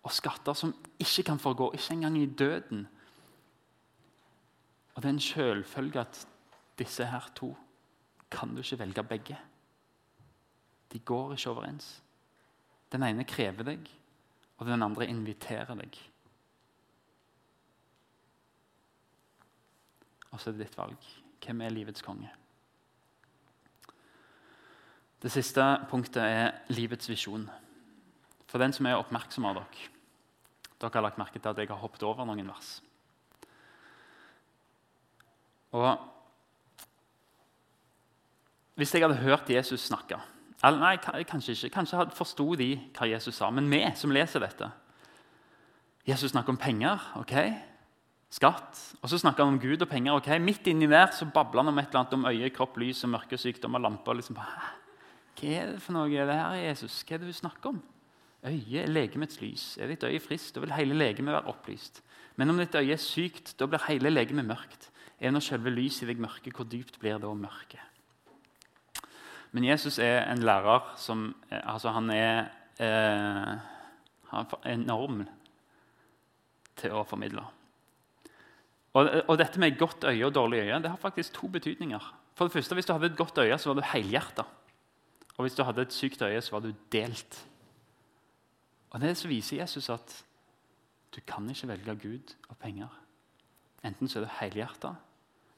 og 0.00 0.14
skatter 0.16 0.56
som 0.56 0.72
ikke 0.96 1.26
kan 1.28 1.40
forgå, 1.40 1.74
ikke 1.76 1.92
engang 1.98 2.16
i 2.16 2.24
døden. 2.24 2.86
Og 4.94 5.02
det 5.02 5.10
er 5.10 5.12
en 5.12 5.20
selvfølge 5.20 6.00
at 6.00 6.22
disse 6.80 7.04
her 7.04 7.26
to 7.36 7.50
kan 8.32 8.54
du 8.56 8.62
ikke 8.62 8.78
velge 8.80 9.04
begge. 9.10 9.36
De 10.88 11.02
går 11.04 11.36
ikke 11.36 11.52
overens. 11.52 11.90
Den 12.88 13.04
ene 13.04 13.28
krever 13.28 13.68
deg, 13.74 13.84
og 14.56 14.72
den 14.72 14.88
andre 14.88 15.08
inviterer 15.12 15.76
deg. 15.76 16.00
Og 20.30 20.40
så 20.40 20.50
er 20.50 20.56
det 20.56 20.66
ditt 20.66 20.78
valg. 20.78 21.08
Hvem 21.40 21.64
er 21.64 21.74
livets 21.74 22.04
konge? 22.04 22.30
Det 25.20 25.32
siste 25.32 25.64
punktet 25.90 26.22
er 26.22 26.52
livets 26.72 27.08
visjon. 27.10 27.48
For 28.48 28.62
den 28.62 28.72
som 28.72 28.88
er 28.88 28.98
oppmerksom 28.98 29.48
av 29.48 29.60
dere 29.60 29.88
Dere 30.80 30.96
har 30.96 31.04
lagt 31.04 31.18
merke 31.20 31.36
til 31.36 31.50
at 31.50 31.58
jeg 31.60 31.68
har 31.68 31.76
hoppet 31.76 32.02
over 32.08 32.24
noen 32.24 32.46
vers. 32.48 32.78
Og 35.76 36.06
Hvis 38.80 38.94
jeg 38.94 39.02
hadde 39.04 39.20
hørt 39.20 39.50
Jesus 39.50 39.84
snakke 39.90 40.16
eller 40.64 40.78
Nei, 40.80 41.24
kanskje 41.24 41.52
ikke. 41.52 41.70
Kanskje 41.72 42.04
forsto 42.16 42.54
de 42.54 42.74
hva 42.96 43.08
Jesus 43.08 43.38
sa. 43.40 43.48
Men 43.50 43.70
vi 43.72 43.80
som 43.96 44.12
leser 44.12 44.42
dette 44.44 44.70
Jesus 46.06 46.30
snakker 46.30 46.52
om 46.52 46.56
penger. 46.60 46.98
ok? 47.16 47.34
Skatt. 48.30 48.78
Og 49.02 49.10
så 49.10 49.18
snakker 49.18 49.44
han 49.44 49.56
om 49.56 49.60
Gud 49.60 49.82
og 49.82 49.88
penger. 49.90 50.14
ok? 50.14 50.28
Midt 50.40 50.66
inni 50.70 50.86
der 50.86 51.10
så 51.12 51.26
babler 51.26 51.64
han 51.64 51.72
om 51.72 51.78
et 51.78 51.88
eller 51.88 52.00
annet 52.00 52.14
om 52.14 52.26
øye, 52.30 52.50
kropp, 52.54 52.76
lys, 52.78 53.04
og 53.04 53.10
mørke, 53.16 53.38
sykdom 53.38 53.74
og 53.74 53.80
lamper. 53.80 54.14
Liksom, 54.14 54.38
Hva 54.38 55.50
er 55.50 55.72
det 55.72 55.82
for 55.82 55.96
noe 55.96 56.08
det 56.08 56.36
her, 56.36 56.54
Jesus? 56.68 57.02
Hva 57.02 57.16
er 57.16 57.24
det 57.24 57.32
du 57.32 57.38
snakker 57.40 57.72
om? 57.72 57.82
Øyet 58.46 58.84
er 58.84 58.92
legemets 58.92 59.40
lys. 59.40 59.76
Er 59.78 59.90
ditt 59.90 60.04
øye 60.04 60.20
friskt, 60.22 60.54
da 60.54 60.62
vil 60.62 60.72
hele 60.72 60.94
legemet 60.94 61.34
være 61.34 61.50
opplyst. 61.50 62.02
Men 62.36 62.50
om 62.50 62.58
ditt 62.60 62.74
øye 62.74 62.94
er 62.94 63.02
sykt, 63.02 63.54
da 63.58 63.66
blir 63.66 63.82
hele 63.88 64.10
legemet 64.10 64.46
mørkt. 64.46 64.90
Er 65.20 65.34
nå 65.34 65.42
selve 65.44 65.70
lyset 65.74 66.06
i 66.06 66.12
deg 66.12 66.22
mørke, 66.22 66.52
hvor 66.54 66.64
dypt 66.64 67.00
blir 67.02 67.18
da 67.20 67.34
mørket? 67.34 67.82
Men 69.52 69.66
Jesus 69.66 69.98
er 69.98 70.22
en 70.30 70.44
lærer 70.46 70.92
som 70.96 71.34
altså 71.50 71.90
Han 71.90 72.10
er 72.14 72.46
eh, 72.78 73.54
er 74.30 74.56
enorm 74.70 75.24
til 76.80 76.94
å 76.94 77.04
formidle. 77.04 77.42
Og, 78.92 79.10
og, 79.28 79.38
dette 79.38 79.60
med 79.60 79.78
godt 79.78 80.04
øye 80.04 80.26
og 80.26 80.34
dårlig 80.34 80.64
øye 80.64 80.80
det 80.82 80.90
har 80.90 80.98
faktisk 80.98 81.32
to 81.32 81.46
betydninger. 81.48 82.16
For 82.34 82.44
det 82.44 82.52
første, 82.52 82.74
Hvis 82.74 82.86
du 82.86 82.92
hadde 82.92 83.06
et 83.06 83.16
godt 83.16 83.38
øye, 83.38 83.58
så 83.58 83.70
var 83.70 83.80
du 83.80 83.86
helhjerta. 83.92 84.42
Og 85.36 85.42
hvis 85.44 85.54
du 85.54 85.62
hadde 85.62 85.82
et 85.82 85.92
sykt 85.92 86.22
øye, 86.22 86.40
så 86.40 86.50
var 86.50 86.60
du 86.60 86.72
delt. 86.92 87.46
Og 88.90 89.00
Det 89.00 89.16
så 89.16 89.28
viser 89.28 89.60
Jesus 89.60 89.88
at 89.88 90.24
du 91.16 91.20
kan 91.26 91.50
ikke 91.50 91.68
velge 91.68 91.96
Gud 91.96 92.34
og 92.48 92.56
penger. 92.56 92.88
Enten 93.84 94.08
så 94.08 94.18
er 94.18 94.24
du 94.24 94.30
helhjerta, 94.40 94.94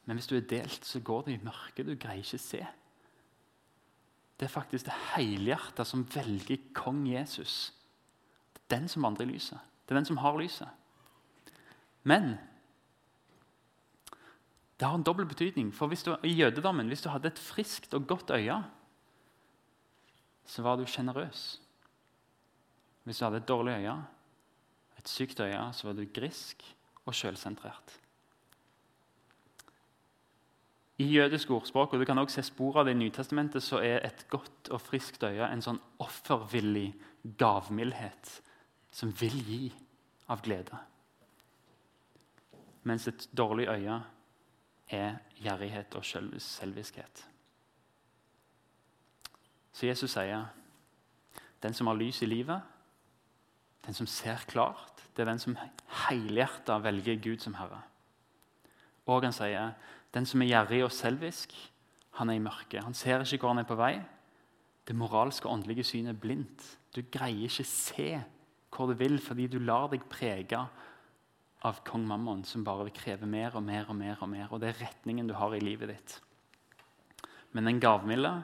men 0.05 0.16
hvis 0.16 0.27
du 0.27 0.37
er 0.37 0.40
delt, 0.40 0.85
så 0.87 1.01
går 1.01 1.23
det 1.23 1.33
i 1.33 1.45
mørket. 1.45 1.87
Du 1.87 1.95
greier 1.95 2.23
ikke 2.23 2.38
å 2.38 2.42
se. 2.42 2.66
Det 4.40 4.49
er 4.49 4.53
faktisk 4.53 4.88
det 4.88 4.95
helhjerta 5.16 5.85
som 5.85 6.07
velger 6.14 6.59
kong 6.75 7.05
Jesus. 7.07 7.73
Det 8.55 8.62
er 8.64 8.79
den 8.79 8.88
som 8.88 9.03
vandrer 9.07 9.29
i 9.29 9.33
lyset. 9.33 9.59
Det 9.87 9.95
er 9.95 10.01
den 10.01 10.09
som 10.09 10.18
har 10.18 10.38
lyset. 10.38 10.68
Men 12.03 12.35
det 14.83 14.88
har 14.90 14.99
en 14.99 15.05
dobbel 15.07 15.29
betydning. 15.31 15.68
For 15.71 15.87
du, 15.87 16.16
I 16.27 16.33
jødedommen, 16.35 16.88
hvis 16.90 17.05
du 17.05 17.09
hadde 17.12 17.31
et 17.31 17.38
friskt 17.38 17.92
og 17.95 18.07
godt 18.11 18.33
øye, 18.35 18.57
så 20.45 20.62
var 20.62 20.77
du 20.77 20.87
sjenerøs. 20.90 21.61
Hvis 23.05 23.18
du 23.18 23.25
hadde 23.25 23.37
et 23.37 23.49
dårlig 23.49 23.77
øye, 23.79 23.95
et 24.99 25.09
sykt 25.09 25.40
øye, 25.40 25.68
så 25.73 25.87
var 25.87 25.95
du 25.95 26.03
grisk 26.14 26.64
og 27.07 27.14
sjølsentrert. 27.14 27.95
I 30.99 31.07
jødisk 31.07 31.51
ordspråk 31.51 31.95
og 31.95 32.01
du 32.01 32.05
kan 32.05 32.18
også 32.18 32.40
se 32.40 32.42
spor 32.51 32.81
av 32.81 32.87
det 32.87 32.97
i 32.97 32.99
Nytestamentet, 32.99 33.62
så 33.62 33.79
er 33.79 34.03
et 34.03 34.27
godt 34.31 34.71
og 34.75 34.83
friskt 34.83 35.23
øye 35.23 35.47
en 35.47 35.62
sånn 35.62 35.79
offervillig 36.03 36.88
gavmildhet 37.38 38.33
som 38.90 39.14
vil 39.21 39.38
gi 39.47 39.61
av 40.27 40.42
glede. 40.42 40.81
Mens 42.83 43.07
et 43.07 43.29
dårlig 43.31 43.68
øye 43.71 44.01
er 44.93 45.21
gjerrighet 45.43 45.95
og 45.99 46.05
selviskhet. 46.05 47.25
Så 49.73 49.89
Jesus 49.89 50.13
sier 50.13 50.51
den 51.63 51.75
som 51.75 51.89
har 51.89 51.97
lys 51.99 52.21
i 52.23 52.29
livet, 52.29 52.61
den 53.87 53.97
som 53.97 54.07
ser 54.07 54.45
klart, 54.51 55.03
det 55.17 55.25
er 55.25 55.33
den 55.33 55.43
som 55.43 55.57
helhjerta 56.07 56.79
velger 56.85 57.19
Gud 57.23 57.43
som 57.43 57.57
herre. 57.59 57.81
Og 59.11 59.25
han 59.25 59.35
sier 59.35 59.75
den 60.15 60.29
som 60.29 60.43
er 60.43 60.53
gjerrig 60.53 60.83
og 60.87 60.95
selvisk, 60.95 61.55
han 62.19 62.31
er 62.31 62.39
i 62.39 62.45
mørket. 62.45 62.85
Han 62.85 62.95
ser 62.95 63.25
ikke 63.25 63.47
hvor 63.47 63.55
han 63.55 63.63
er 63.63 63.69
på 63.69 63.79
vei. 63.81 63.97
Det 64.87 64.97
moralske 64.97 65.49
og 65.49 65.57
åndelige 65.57 65.87
synet 65.89 66.13
er 66.13 66.21
blindt. 66.21 66.65
Du 66.93 67.01
greier 67.11 67.49
ikke 67.49 67.65
se 67.65 68.09
hvor 68.73 68.89
du 68.89 68.97
vil 69.01 69.19
fordi 69.21 69.49
du 69.49 69.59
lar 69.61 69.89
deg 69.93 70.05
prege 70.11 70.61
av 71.62 71.83
kong 71.87 72.05
Mammon, 72.07 72.42
som 72.44 72.64
bare 72.66 72.88
vil 72.88 72.96
kreve 72.96 73.27
mer 73.29 73.55
og 73.57 73.62
mer 73.62 73.87
og 73.88 73.96
mer. 73.98 74.16
Og 74.20 74.31
mer, 74.31 74.48
og 74.51 74.62
det 74.62 74.72
er 74.72 74.81
retningen 74.87 75.29
du 75.31 75.35
har 75.38 75.55
i 75.55 75.62
livet 75.62 75.92
ditt. 75.92 76.16
Men 77.53 77.68
den 77.68 77.81
gavmilde 77.81 78.40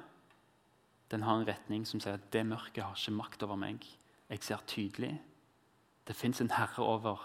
den 1.08 1.24
har 1.24 1.38
en 1.38 1.48
retning 1.48 1.86
som 1.88 2.00
sier 2.04 2.18
at 2.18 2.28
det 2.34 2.44
mørket 2.44 2.84
har 2.84 2.96
ikke 2.96 3.16
makt 3.16 3.44
over 3.46 3.56
meg. 3.56 3.84
Jeg 4.28 4.44
ser 4.44 4.64
tydelig. 4.68 5.14
Det 6.04 6.16
fins 6.16 6.40
en 6.44 6.52
herre 6.52 6.84
over. 6.84 7.22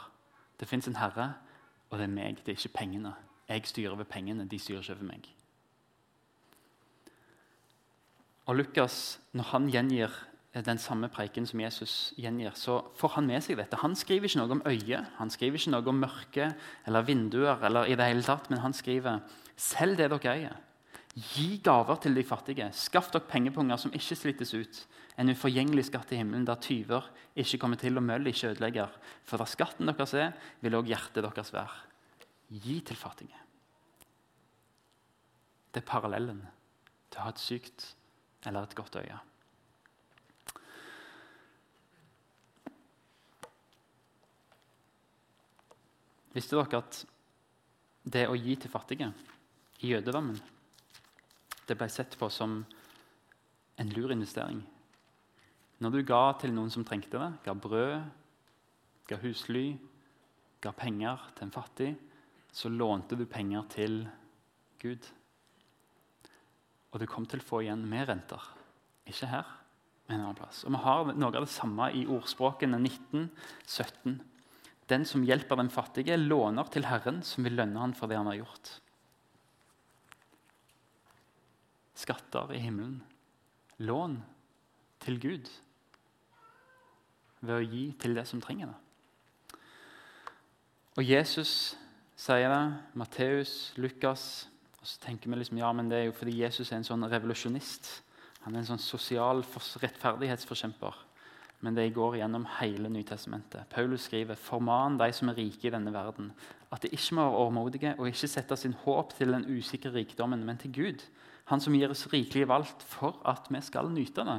Det 0.60 0.68
fins 0.70 0.88
en 0.88 0.96
herre, 0.96 1.34
og 1.90 2.00
det 2.00 2.08
er 2.08 2.14
meg. 2.14 2.40
Det 2.46 2.54
er 2.54 2.60
ikke 2.62 2.78
pengene. 2.80 3.12
Jeg 3.50 3.68
styrer 3.68 3.92
over 3.92 4.08
pengene, 4.08 4.48
de 4.48 4.60
styrer 4.60 4.80
ikke 4.80 4.96
over 4.96 5.10
meg. 5.10 5.28
Og 8.48 8.56
Lukas, 8.56 9.20
når 9.32 9.52
han 9.52 9.68
gjengir 9.72 10.16
den 10.54 10.78
samme 10.78 11.10
preken 11.10 11.48
som 11.50 11.62
Jesus 11.64 12.14
gjengir, 12.20 12.54
så 12.54 12.78
får 13.00 13.16
han 13.16 13.26
med 13.26 13.42
seg 13.42 13.58
dette. 13.58 13.80
Han 13.82 13.96
skriver 13.98 14.30
ikke 14.30 14.42
noe 14.44 14.54
om 14.54 14.62
øyet, 14.70 15.08
han 15.18 15.32
skriver 15.34 15.58
ikke 15.58 15.74
noe 15.74 15.90
om 15.90 16.04
mørke 16.04 16.52
eller 16.86 17.08
vinduer, 17.08 17.58
eller 17.66 17.90
i 17.90 17.96
det 17.98 18.06
hele 18.12 18.26
tatt, 18.26 18.52
men 18.54 18.62
han 18.62 18.76
skriver 18.78 19.24
selv 19.58 19.98
det 19.98 20.12
dere 20.14 20.36
eier. 20.36 20.60
Gi 21.14 21.60
gaver 21.62 21.98
til 22.02 22.14
de 22.18 22.24
fattige. 22.26 22.70
Skaff 22.74 23.10
dere 23.14 23.26
pengepunger 23.30 23.82
som 23.82 23.94
ikke 23.94 24.18
slittes 24.18 24.54
ut. 24.54 24.84
En 25.18 25.30
uforgjengelig 25.30 25.88
skatt 25.90 26.14
i 26.14 26.18
himmelen 26.22 26.46
der 26.46 26.62
tyver 26.62 27.10
ikke 27.38 27.60
kommer 27.62 27.78
til 27.82 27.98
og 27.98 28.06
møll 28.06 28.30
ikke 28.30 28.54
ødelegger. 28.54 28.94
For 29.26 29.42
der 29.42 29.50
skatten 29.50 29.90
deres 29.90 30.14
er, 30.18 30.34
vil 30.62 30.78
også 30.78 30.94
hjertet 30.94 31.26
deres 31.26 31.54
være. 31.54 31.84
Gi 32.50 32.80
til 32.86 32.98
fattige. 32.98 33.44
Det 35.74 35.82
er 35.82 35.90
parallellen 35.90 36.42
til 37.10 37.22
å 37.22 37.28
ha 37.28 37.34
et 37.34 37.42
sykt 37.42 37.94
eller 38.46 38.66
et 38.66 38.76
godt 38.78 38.98
øye. 39.02 39.22
Visste 46.34 46.58
dere 46.58 46.82
at 46.82 47.04
det 48.04 48.26
å 48.28 48.38
gi 48.38 48.56
til 48.60 48.72
fattige 48.74 49.12
i 49.84 49.94
jødedommen 49.94 50.40
det 51.64 51.78
ble 51.80 51.88
sett 51.88 52.18
på 52.20 52.28
som 52.34 52.58
en 53.80 53.92
lur 53.96 54.12
investering? 54.12 54.60
Når 55.84 55.94
du 55.94 56.02
ga 56.08 56.24
til 56.40 56.54
noen 56.56 56.72
som 56.74 56.86
trengte 56.88 57.20
det, 57.20 57.30
ga 57.46 57.54
brød, 57.54 58.04
ga 59.10 59.20
husly, 59.24 59.74
ga 60.64 60.72
penger 60.76 61.22
til 61.36 61.48
en 61.48 61.54
fattig, 61.54 61.92
så 62.54 62.70
lånte 62.70 63.18
du 63.20 63.26
penger 63.30 63.66
til 63.74 64.04
Gud. 64.82 65.08
Og 66.94 67.02
du 67.02 67.08
kom 67.10 67.26
til 67.30 67.42
å 67.42 67.48
få 67.48 67.64
igjen 67.64 67.84
med 67.90 68.08
renter. 68.10 68.44
Ikke 69.10 69.28
her, 69.28 69.50
men 70.08 70.20
en 70.20 70.28
annen 70.28 70.38
plass. 70.38 70.62
Og 70.64 70.72
Vi 70.76 70.84
har 70.86 71.14
noe 71.14 71.34
av 71.34 71.46
det 71.46 71.52
samme 71.52 71.90
i 71.98 72.06
ordspråkene 72.06 72.80
19, 72.80 73.28
17. 73.66 74.20
Den 74.92 75.06
som 75.08 75.24
hjelper 75.24 75.60
den 75.60 75.72
fattige, 75.72 76.18
låner 76.20 76.68
til 76.72 76.88
Herren, 76.90 77.22
som 77.24 77.46
vil 77.48 77.56
lønne 77.56 77.80
han 77.80 77.96
for 77.96 78.12
det 78.12 78.20
han 78.20 78.30
har 78.30 78.42
gjort. 78.42 78.72
Skatter 82.04 82.52
i 82.56 82.60
himmelen. 82.64 83.00
Lån 83.80 84.20
til 85.04 85.20
Gud 85.22 85.52
ved 87.44 87.56
å 87.58 87.64
gi 87.64 87.86
til 88.00 88.16
det 88.16 88.26
som 88.28 88.42
trenger 88.44 88.72
det. 88.72 89.60
Og 91.00 91.08
Jesus 91.08 91.74
sier 92.20 92.52
det. 92.52 92.64
Matteus, 93.00 93.74
Lukas. 93.82 94.46
Og 94.80 94.88
så 94.88 95.00
tenker 95.08 95.32
vi 95.32 95.40
liksom, 95.40 95.58
ja, 95.58 95.72
men 95.74 95.90
Det 95.90 95.98
er 95.98 96.06
jo 96.10 96.18
fordi 96.18 96.38
Jesus 96.44 96.72
er 96.72 96.82
en 96.82 96.88
sånn 96.88 97.08
revolusjonist. 97.10 97.90
Han 98.44 98.56
er 98.56 98.64
en 98.64 98.74
sånn 98.74 98.84
sosial 98.84 99.44
rettferdighetsforkjemper. 99.82 101.00
Men 101.64 101.78
det 101.78 101.94
går 101.96 102.18
gjennom 102.20 102.46
hele 102.60 102.90
Nytestamentet. 102.92 103.70
Paulus 103.72 104.10
skriver 104.10 104.36
forman 104.36 104.98
de 105.00 105.08
som 105.16 105.32
er 105.32 105.38
rike 105.40 105.70
i 105.70 105.72
denne 105.72 105.94
verden, 105.96 106.34
at 106.76 106.84
de 106.84 106.92
ikke 106.92 107.16
må 107.16 107.24
være 107.24 107.44
overmodige 107.46 107.94
og 107.96 108.10
ikke 108.10 108.28
sette 108.28 108.58
sin 108.60 108.76
håp 108.84 109.14
til 109.16 109.32
den 109.32 109.48
usikre 109.48 109.94
rikdommen, 109.96 110.44
men 110.44 110.60
til 110.60 110.74
Gud, 110.76 111.06
Han 111.52 111.60
som 111.60 111.76
gir 111.76 111.92
oss 111.92 112.06
rikelig 112.08 112.48
valgt 112.48 112.84
for 112.88 113.18
at 113.28 113.50
vi 113.52 113.60
skal 113.60 113.90
nyte 113.92 114.24
det. 114.24 114.38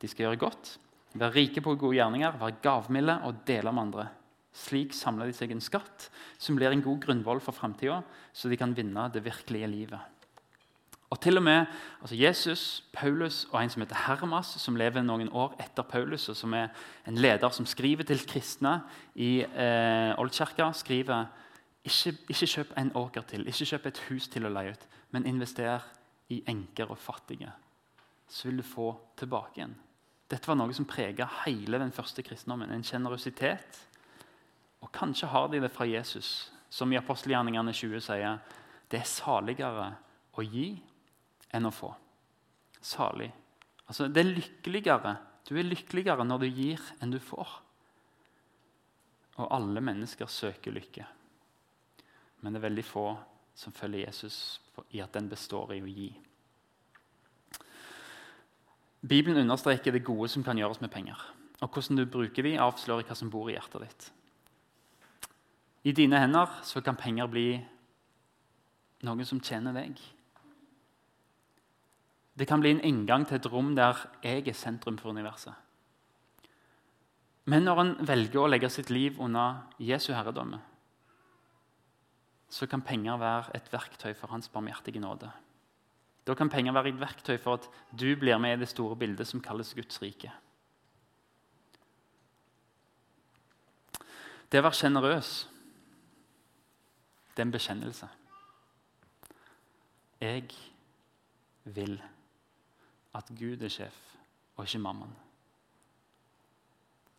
De 0.00 0.08
skal 0.08 0.30
gjøre 0.30 0.40
godt, 0.40 0.70
være 1.12 1.34
rike 1.34 1.60
på 1.60 1.74
gode 1.76 1.98
gjerninger, 1.98 2.38
være 2.40 2.56
gavmilde 2.64 3.18
og 3.28 3.42
dele 3.44 3.72
med 3.72 3.82
andre. 3.82 4.06
Slik 4.54 4.94
samler 4.96 5.28
de 5.28 5.36
seg 5.36 5.52
en 5.52 5.60
skatt 5.60 6.08
som 6.38 6.56
blir 6.56 6.72
en 6.72 6.82
god 6.82 7.02
grunnvoll 7.04 7.42
for 7.44 7.52
framtida, 7.52 8.00
så 8.32 8.48
de 8.48 8.56
kan 8.56 8.72
vinne 8.72 9.10
det 9.12 9.24
virkelige 9.26 9.68
livet. 9.68 10.13
Og 11.14 11.20
til 11.22 11.38
og 11.38 11.44
med 11.46 11.66
altså 12.00 12.16
Jesus, 12.18 12.84
Paulus 12.92 13.44
og 13.52 13.60
en 13.62 13.70
som 13.70 13.82
heter 13.84 14.00
Hermas, 14.06 14.48
som 14.58 14.74
lever 14.76 15.04
noen 15.06 15.28
år 15.30 15.52
etter 15.62 15.86
Paulus, 15.86 16.26
og 16.28 16.36
som 16.36 16.54
er 16.58 16.72
en 17.06 17.18
leder 17.20 17.52
som 17.54 17.66
skriver 17.70 18.02
til 18.08 18.24
kristne 18.26 18.80
i 19.14 19.44
eh, 19.44 20.18
Oldkirka, 20.18 20.72
skriver 20.74 21.26
Ikke, 21.84 22.16
ikke 22.32 22.46
kjøp 22.46 22.72
en 22.80 22.90
åker 22.96 23.22
til, 23.28 23.46
ikke 23.46 23.66
kjøp 23.68 23.86
et 23.86 23.98
hus 24.08 24.26
til 24.32 24.46
å 24.46 24.50
leie 24.50 24.72
ut, 24.72 24.86
men 25.12 25.26
invester 25.28 25.84
i 26.32 26.40
enker 26.48 26.90
og 26.90 26.98
fattige. 26.98 27.52
Så 28.28 28.48
vil 28.48 28.56
du 28.58 28.64
få 28.66 28.88
tilbake 29.16 29.60
igjen. 29.60 29.74
Dette 30.30 30.48
var 30.48 30.56
noe 30.56 30.74
som 30.74 30.88
prega 30.88 31.28
hele 31.44 31.78
den 31.78 31.92
første 31.92 32.24
kristendommen. 32.24 32.72
En 32.72 32.82
sjenerøsitet. 32.82 33.78
Og 34.80 34.90
kanskje 34.92 35.28
har 35.28 35.52
de 35.52 35.60
det 35.60 35.70
fra 35.70 35.86
Jesus, 35.86 36.50
som 36.70 36.90
i 36.90 36.98
apostelgjerningene 36.98 37.72
20 37.72 38.00
sier 38.02 38.40
det 38.90 39.02
er 39.02 39.08
saligere 39.08 39.92
å 40.34 40.42
gi 40.42 40.80
enn 41.54 41.68
å 41.68 41.74
få. 41.74 41.92
Salig. 42.84 43.30
Altså, 43.86 44.08
det 44.08 44.22
er 44.22 44.32
lykkeligere. 44.32 45.14
Du 45.48 45.54
er 45.56 45.68
lykkeligere 45.68 46.26
når 46.26 46.44
du 46.44 46.48
gir, 46.48 46.82
enn 47.00 47.12
du 47.14 47.20
får. 47.22 47.60
Og 49.42 49.50
alle 49.50 49.82
mennesker 49.82 50.30
søker 50.30 50.74
lykke. 50.74 51.06
Men 52.42 52.54
det 52.54 52.60
er 52.60 52.68
veldig 52.68 52.84
få 52.86 53.06
som 53.54 53.74
følger 53.74 54.06
Jesus 54.06 54.60
i 54.94 55.00
at 55.02 55.14
den 55.14 55.30
består 55.30 55.72
i 55.74 55.82
å 55.82 55.90
gi. 55.90 56.10
Bibelen 59.04 59.42
understreker 59.44 59.92
det 59.92 60.04
gode 60.04 60.30
som 60.32 60.44
kan 60.44 60.58
gjøres 60.58 60.80
med 60.80 60.92
penger. 60.92 61.18
Og 61.62 61.70
hvordan 61.70 61.98
du 62.00 62.06
bruker 62.08 62.46
de, 62.46 62.56
avslører 62.60 63.06
hva 63.06 63.16
som 63.16 63.30
bor 63.32 63.50
i 63.50 63.56
hjertet 63.56 63.84
ditt. 63.84 64.06
I 65.84 65.92
dine 65.92 66.18
hender 66.20 66.48
så 66.64 66.80
kan 66.80 66.96
penger 66.96 67.28
bli 67.28 67.48
noen 69.04 69.28
som 69.28 69.42
tjener 69.44 69.76
deg. 69.76 70.00
Det 72.34 72.48
kan 72.50 72.60
bli 72.60 72.72
en 72.74 72.82
inngang 72.82 73.26
til 73.28 73.38
et 73.38 73.46
rom 73.50 73.74
der 73.76 73.98
jeg 74.22 74.48
er 74.48 74.58
sentrum 74.58 74.98
for 74.98 75.14
universet. 75.14 75.54
Men 77.46 77.66
når 77.68 77.80
en 77.80 77.94
velger 78.08 78.40
å 78.40 78.48
legge 78.48 78.70
sitt 78.72 78.90
liv 78.90 79.20
under 79.20 79.66
Jesu 79.78 80.12
herredømme, 80.14 80.58
så 82.48 82.66
kan 82.70 82.82
penger 82.86 83.18
være 83.20 83.56
et 83.58 83.68
verktøy 83.72 84.14
for 84.16 84.32
hans 84.32 84.48
barmhjertige 84.48 85.02
nåde. 85.02 85.30
Da 86.24 86.34
kan 86.34 86.48
penger 86.48 86.72
være 86.72 86.94
et 86.94 87.00
verktøy 87.00 87.36
for 87.36 87.58
at 87.58 87.68
du 87.92 88.14
blir 88.16 88.38
med 88.40 88.56
i 88.56 88.60
det 88.62 88.70
store 88.70 88.96
bildet 88.96 89.28
som 89.28 89.42
kalles 89.44 89.74
Guds 89.76 90.00
rike. 90.02 90.32
Det 94.48 94.62
å 94.62 94.64
være 94.64 94.78
sjenerøs, 94.78 95.30
det 97.34 97.42
er 97.42 97.48
en 97.48 97.54
bekjennelse. 97.54 98.08
Jeg 100.22 100.48
vil 101.64 101.98
at 103.14 103.30
Gud 103.38 103.62
er 103.62 103.72
sjef, 103.72 103.96
og 104.56 104.66
ikke 104.66 104.82
mammaen. 104.82 105.14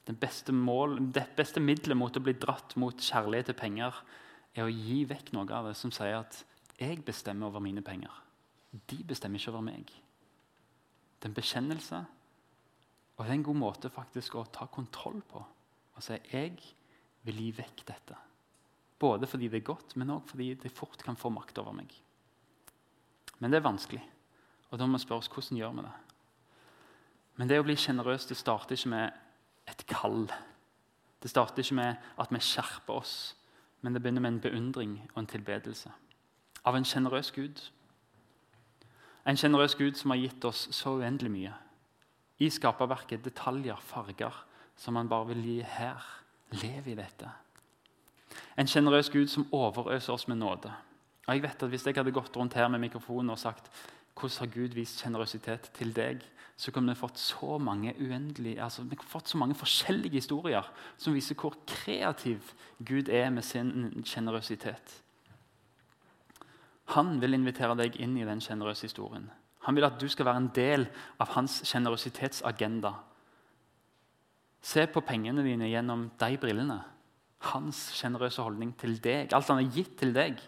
Det 0.06 0.14
beste, 0.22 0.54
mål, 0.54 1.00
det 1.14 1.26
beste 1.38 1.62
middelet 1.64 1.98
mot 1.98 2.18
å 2.18 2.22
bli 2.22 2.36
dratt 2.38 2.76
mot 2.78 3.00
kjærlighet 3.02 3.50
til 3.50 3.58
penger 3.58 3.96
er 4.54 4.68
å 4.68 4.72
gi 4.72 5.02
vekk 5.10 5.32
noe 5.34 5.50
av 5.50 5.72
det 5.72 5.76
som 5.80 5.92
sier 5.92 6.20
at 6.20 6.44
'jeg 6.78 7.06
bestemmer 7.06 7.48
over 7.48 7.60
mine 7.60 7.82
penger'. 7.82 8.22
De 8.88 9.04
bestemmer 9.04 9.40
ikke 9.40 9.52
over 9.52 9.62
meg. 9.62 9.86
Det 11.20 11.26
er 11.26 11.30
en 11.30 11.42
bekjennelse, 11.42 12.06
og 13.18 13.26
det 13.26 13.32
er 13.32 13.34
en 13.40 13.44
god 13.44 13.56
måte 13.56 13.90
faktisk 13.90 14.36
å 14.36 14.52
ta 14.52 14.66
kontroll 14.68 15.22
på. 15.22 15.46
Og 15.96 16.04
si 16.04 16.14
'jeg 16.14 16.60
vil 17.24 17.36
gi 17.36 17.52
vekk 17.52 17.86
dette'. 17.86 18.18
Både 19.00 19.28
fordi 19.28 19.48
det 19.48 19.62
er 19.62 19.74
godt, 19.74 19.96
men 19.98 20.10
òg 20.10 20.28
fordi 20.28 20.54
det 20.54 20.72
fort 20.72 21.04
kan 21.04 21.16
få 21.16 21.30
makt 21.30 21.58
over 21.58 21.72
meg. 21.72 21.92
Men 23.40 23.52
det 23.52 23.58
er 23.58 23.70
vanskelig, 23.70 24.04
og 24.76 24.80
da 24.82 24.88
må 24.90 25.00
vi 25.00 25.06
spørre 25.06 25.24
oss 25.24 25.32
hvordan 25.32 25.60
gjør 25.62 25.76
vi 25.78 25.84
det. 25.86 25.94
Men 27.40 27.48
det 27.48 27.60
å 27.62 27.64
bli 27.64 27.76
sjenerøs 27.80 28.28
det 28.28 28.36
starter 28.36 28.76
ikke 28.76 28.92
med 28.92 29.70
et 29.72 29.84
kall. 29.88 30.26
Det 31.24 31.32
starter 31.32 31.64
ikke 31.64 31.78
med 31.80 32.10
at 32.20 32.34
vi 32.36 32.42
skjerper 32.44 33.00
oss, 33.00 33.14
men 33.80 33.96
det 33.96 34.02
begynner 34.04 34.26
med 34.26 34.34
en 34.34 34.42
beundring 34.44 34.98
og 35.14 35.22
en 35.24 35.32
tilbedelse 35.32 35.94
av 36.66 36.76
en 36.76 36.86
sjenerøs 36.88 37.32
Gud. 37.32 37.62
En 39.26 39.38
sjenerøs 39.38 39.78
Gud 39.78 39.96
som 39.96 40.12
har 40.12 40.20
gitt 40.20 40.46
oss 40.50 40.66
så 40.76 40.98
uendelig 41.00 41.32
mye. 41.32 41.54
I 42.42 42.50
skaperverket 42.52 43.24
detaljer, 43.24 43.80
farger, 43.80 44.44
som 44.76 44.98
han 45.00 45.10
bare 45.10 45.30
vil 45.32 45.44
gi 45.46 45.60
her. 45.62 46.02
Lev 46.58 46.90
i 46.92 46.98
dette. 46.98 47.30
En 48.60 48.68
sjenerøs 48.68 49.10
Gud 49.14 49.30
som 49.32 49.48
overøser 49.56 50.18
oss 50.18 50.28
med 50.28 50.42
nåde. 50.42 50.74
Og 51.26 51.34
jeg 51.34 51.46
vet 51.46 51.64
at 51.64 51.70
Hvis 51.70 51.86
jeg 51.86 51.96
hadde 51.96 52.12
gått 52.12 52.36
rundt 52.38 52.54
her 52.54 52.68
med 52.68 52.80
mikrofonen 52.80 53.30
og 53.30 53.40
sagt 53.40 53.72
hvordan 54.16 54.40
har 54.40 54.54
Gud 54.54 54.76
vist 54.76 55.02
sjenerøsitet 55.02 55.72
til 55.76 55.92
deg, 55.96 56.24
så 56.56 56.72
kunne 56.72 56.94
vi 56.94 57.00
fått 57.00 57.20
så 57.20 57.58
mange 57.60 57.92
uendelige, 58.00 58.64
altså 58.64 58.86
vi 58.88 58.96
har 58.96 59.08
fått 59.08 59.28
så 59.28 59.38
mange 59.38 59.58
forskjellige 59.60 60.22
historier 60.22 60.68
som 60.98 61.14
viser 61.14 61.36
hvor 61.36 61.58
kreativ 61.68 62.54
Gud 62.80 63.10
er 63.12 63.30
med 63.30 63.44
sin 63.44 64.04
sjenerøsitet. 64.08 65.02
Han 66.96 67.18
vil 67.20 67.36
invitere 67.36 67.76
deg 67.76 67.98
inn 68.00 68.16
i 68.18 68.28
den 68.28 68.40
sjenerøse 68.44 68.88
historien. 68.88 69.28
Han 69.66 69.76
vil 69.76 69.88
at 69.88 69.98
du 70.00 70.06
skal 70.08 70.30
være 70.30 70.44
en 70.44 70.52
del 70.56 70.86
av 71.20 71.34
hans 71.34 71.64
sjenerøsitetsagenda. 71.66 72.94
Se 74.62 74.86
på 74.88 75.02
pengene 75.06 75.44
dine 75.44 75.68
gjennom 75.68 76.08
de 76.22 76.38
brillene. 76.42 76.78
Hans 77.52 77.90
sjenerøse 77.98 78.46
holdning 78.46 78.72
til 78.80 78.96
deg. 79.02 79.34
Alt 79.34 79.50
han 79.52 79.60
har 79.60 79.74
gitt 79.74 79.98
til 80.00 80.14
deg. 80.16 80.40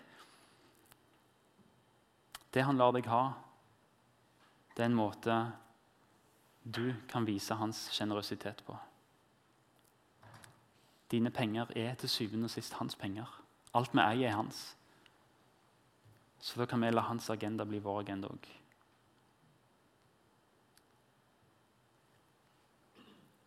Det 2.54 2.64
han 2.64 2.80
lar 2.80 2.94
deg 2.96 3.10
ha, 3.10 3.26
det 4.78 4.84
er 4.84 4.92
en 4.92 4.98
måte 4.98 5.36
du 6.62 6.94
kan 7.10 7.26
vise 7.26 7.56
hans 7.58 7.88
sjenerøsitet 7.96 8.62
på. 8.68 8.76
Dine 11.10 11.32
penger 11.34 11.72
er 11.76 11.96
til 11.98 12.12
syvende 12.12 12.46
og 12.46 12.54
sist 12.54 12.76
hans 12.78 12.96
penger. 12.96 13.32
Alt 13.74 13.96
vi 13.96 14.04
eier, 14.04 14.30
er 14.30 14.36
hans. 14.38 14.60
Så 16.40 16.60
da 16.60 16.68
kan 16.70 16.84
vi 16.84 16.92
la 16.92 17.02
hans 17.08 17.30
agenda 17.34 17.66
bli 17.66 17.80
vår 17.82 18.04
agenda 18.04 18.30
òg. 18.30 18.50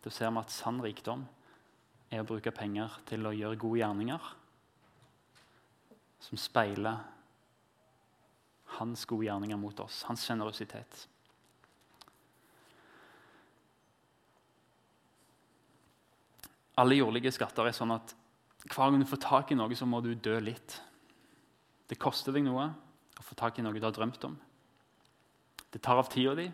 Da 0.03 0.09
ser 0.09 0.33
vi 0.33 0.41
at 0.41 0.51
sann 0.51 0.81
rikdom 0.83 1.23
er 2.11 2.25
å 2.25 2.27
bruke 2.27 2.51
penger 2.51 2.99
til 3.07 3.23
å 3.23 3.35
gjøre 3.37 3.61
gode 3.61 3.83
gjerninger 3.83 4.29
som 6.21 6.37
speiler 6.37 6.99
hans 8.81 9.05
gode 9.05 9.29
gjerninger 9.29 9.59
mot 9.61 9.79
oss, 9.79 10.03
hans 10.09 10.25
sjenerøsitet. 10.25 11.05
Alle 16.81 16.97
jordlige 16.97 17.33
skatter 17.35 17.69
er 17.69 17.75
sånn 17.77 17.93
at 17.93 18.15
hver 18.71 18.89
gang 18.89 19.01
du 19.01 19.09
får 19.09 19.21
tak 19.21 19.51
i 19.53 19.57
noe, 19.57 19.75
så 19.77 19.87
må 19.89 20.01
du 20.01 20.13
dø 20.15 20.37
litt. 20.41 20.77
Det 21.89 21.99
koster 22.01 22.33
deg 22.33 22.45
noe 22.45 22.67
å 23.19 23.25
få 23.25 23.37
tak 23.37 23.59
i 23.59 23.65
noe 23.65 23.75
du 23.77 23.85
har 23.85 23.93
drømt 23.93 24.23
om. 24.25 24.37
Det 25.71 25.81
tar 25.81 26.01
av 26.01 26.09
tida 26.11 26.35
di. 26.37 26.47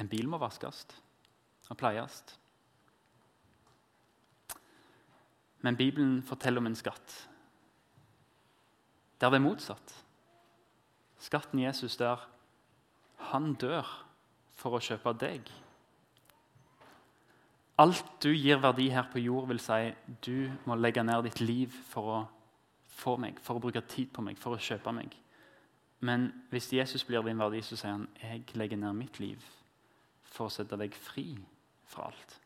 En 0.00 0.10
bil 0.10 0.26
må 0.30 0.40
vaskes 0.42 0.86
og 1.70 1.78
pleies. 1.78 2.22
Men 5.64 5.78
Bibelen 5.78 6.18
forteller 6.26 6.60
om 6.60 6.68
en 6.68 6.76
skatt 6.76 7.14
der 9.22 9.30
det 9.30 9.38
er 9.38 9.44
motsatt. 9.46 9.92
Skatten 11.22 11.62
Jesus 11.62 11.96
der 11.96 12.20
han 13.30 13.54
dør 13.56 13.88
for 14.58 14.76
å 14.76 14.82
kjøpe 14.84 15.14
deg. 15.16 15.48
Alt 17.78 18.04
du 18.22 18.30
gir 18.30 18.60
verdi 18.62 18.86
her 18.94 19.08
på 19.10 19.18
jord, 19.18 19.48
vil 19.50 19.58
si 19.58 19.90
du 20.22 20.50
må 20.68 20.76
legge 20.78 21.02
ned 21.02 21.26
ditt 21.26 21.40
liv 21.42 21.74
for 21.90 22.10
å 22.12 22.20
få 22.94 23.16
meg, 23.18 23.40
for 23.42 23.58
å 23.58 23.64
bruke 23.64 23.82
tid 23.90 24.12
på 24.14 24.22
meg, 24.22 24.38
for 24.38 24.54
å 24.54 24.62
kjøpe 24.62 24.92
meg. 24.94 25.16
Men 26.04 26.28
hvis 26.52 26.70
Jesus 26.76 27.04
blir 27.08 27.24
din 27.26 27.40
verdi, 27.40 27.62
så 27.64 27.78
sier 27.78 27.96
han 27.96 28.06
jeg 28.20 28.44
legger 28.54 28.78
ned 28.78 28.94
mitt 28.98 29.18
liv 29.22 29.42
for 30.34 30.46
å 30.46 30.52
sette 30.52 30.78
deg 30.78 30.94
fri 30.94 31.32
fra 31.90 32.10
alt. 32.10 32.38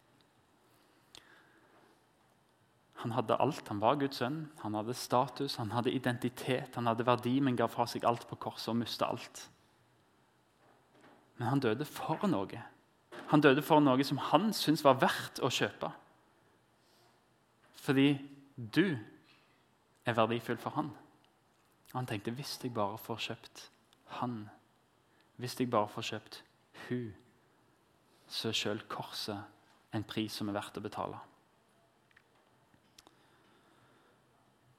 Han 3.03 3.14
hadde 3.14 3.37
alt. 3.38 3.62
Han 3.69 3.81
var 3.83 3.99
Guds 4.01 4.19
sønn. 4.19 4.41
Han 4.64 4.75
hadde 4.75 4.97
status, 4.97 5.57
han 5.61 5.71
hadde 5.71 5.93
identitet, 5.95 6.75
han 6.75 6.88
hadde 6.91 7.07
verdi, 7.07 7.37
men 7.41 7.57
ga 7.59 7.69
fra 7.71 7.87
seg 7.87 8.07
alt 8.09 8.27
på 8.27 8.41
korset 8.43 8.73
og 8.73 8.81
mista 8.81 9.07
alt. 9.07 9.45
Men 11.38 11.53
han 11.53 11.62
døde 11.62 11.87
for 11.87 12.27
noe. 12.27 12.64
Han 13.31 13.42
døde 13.44 13.62
for 13.62 13.83
noe 13.85 14.04
som 14.07 14.20
han 14.31 14.52
syntes 14.57 14.85
var 14.87 15.00
verdt 15.02 15.42
å 15.44 15.50
kjøpe. 15.52 15.90
Fordi 17.83 18.11
du 18.57 18.96
er 20.09 20.16
verdifull 20.16 20.59
for 20.61 20.76
han. 20.76 20.90
Han 21.94 22.09
tenkte 22.09 22.35
hvis 22.37 22.59
jeg 22.62 22.74
bare 22.76 22.98
får 23.00 23.22
kjøpt 23.28 23.64
han, 24.18 24.42
hvis 25.37 25.57
jeg 25.61 25.70
bare 25.70 25.88
får 25.92 26.07
kjøpt 26.12 26.42
hun, 26.88 27.12
så 28.28 28.50
er 28.50 28.57
sjøl 28.57 28.81
korset 28.90 29.96
en 29.96 30.04
pris 30.04 30.33
som 30.35 30.48
er 30.50 30.57
verdt 30.59 30.81
å 30.81 30.85
betale. 30.85 31.20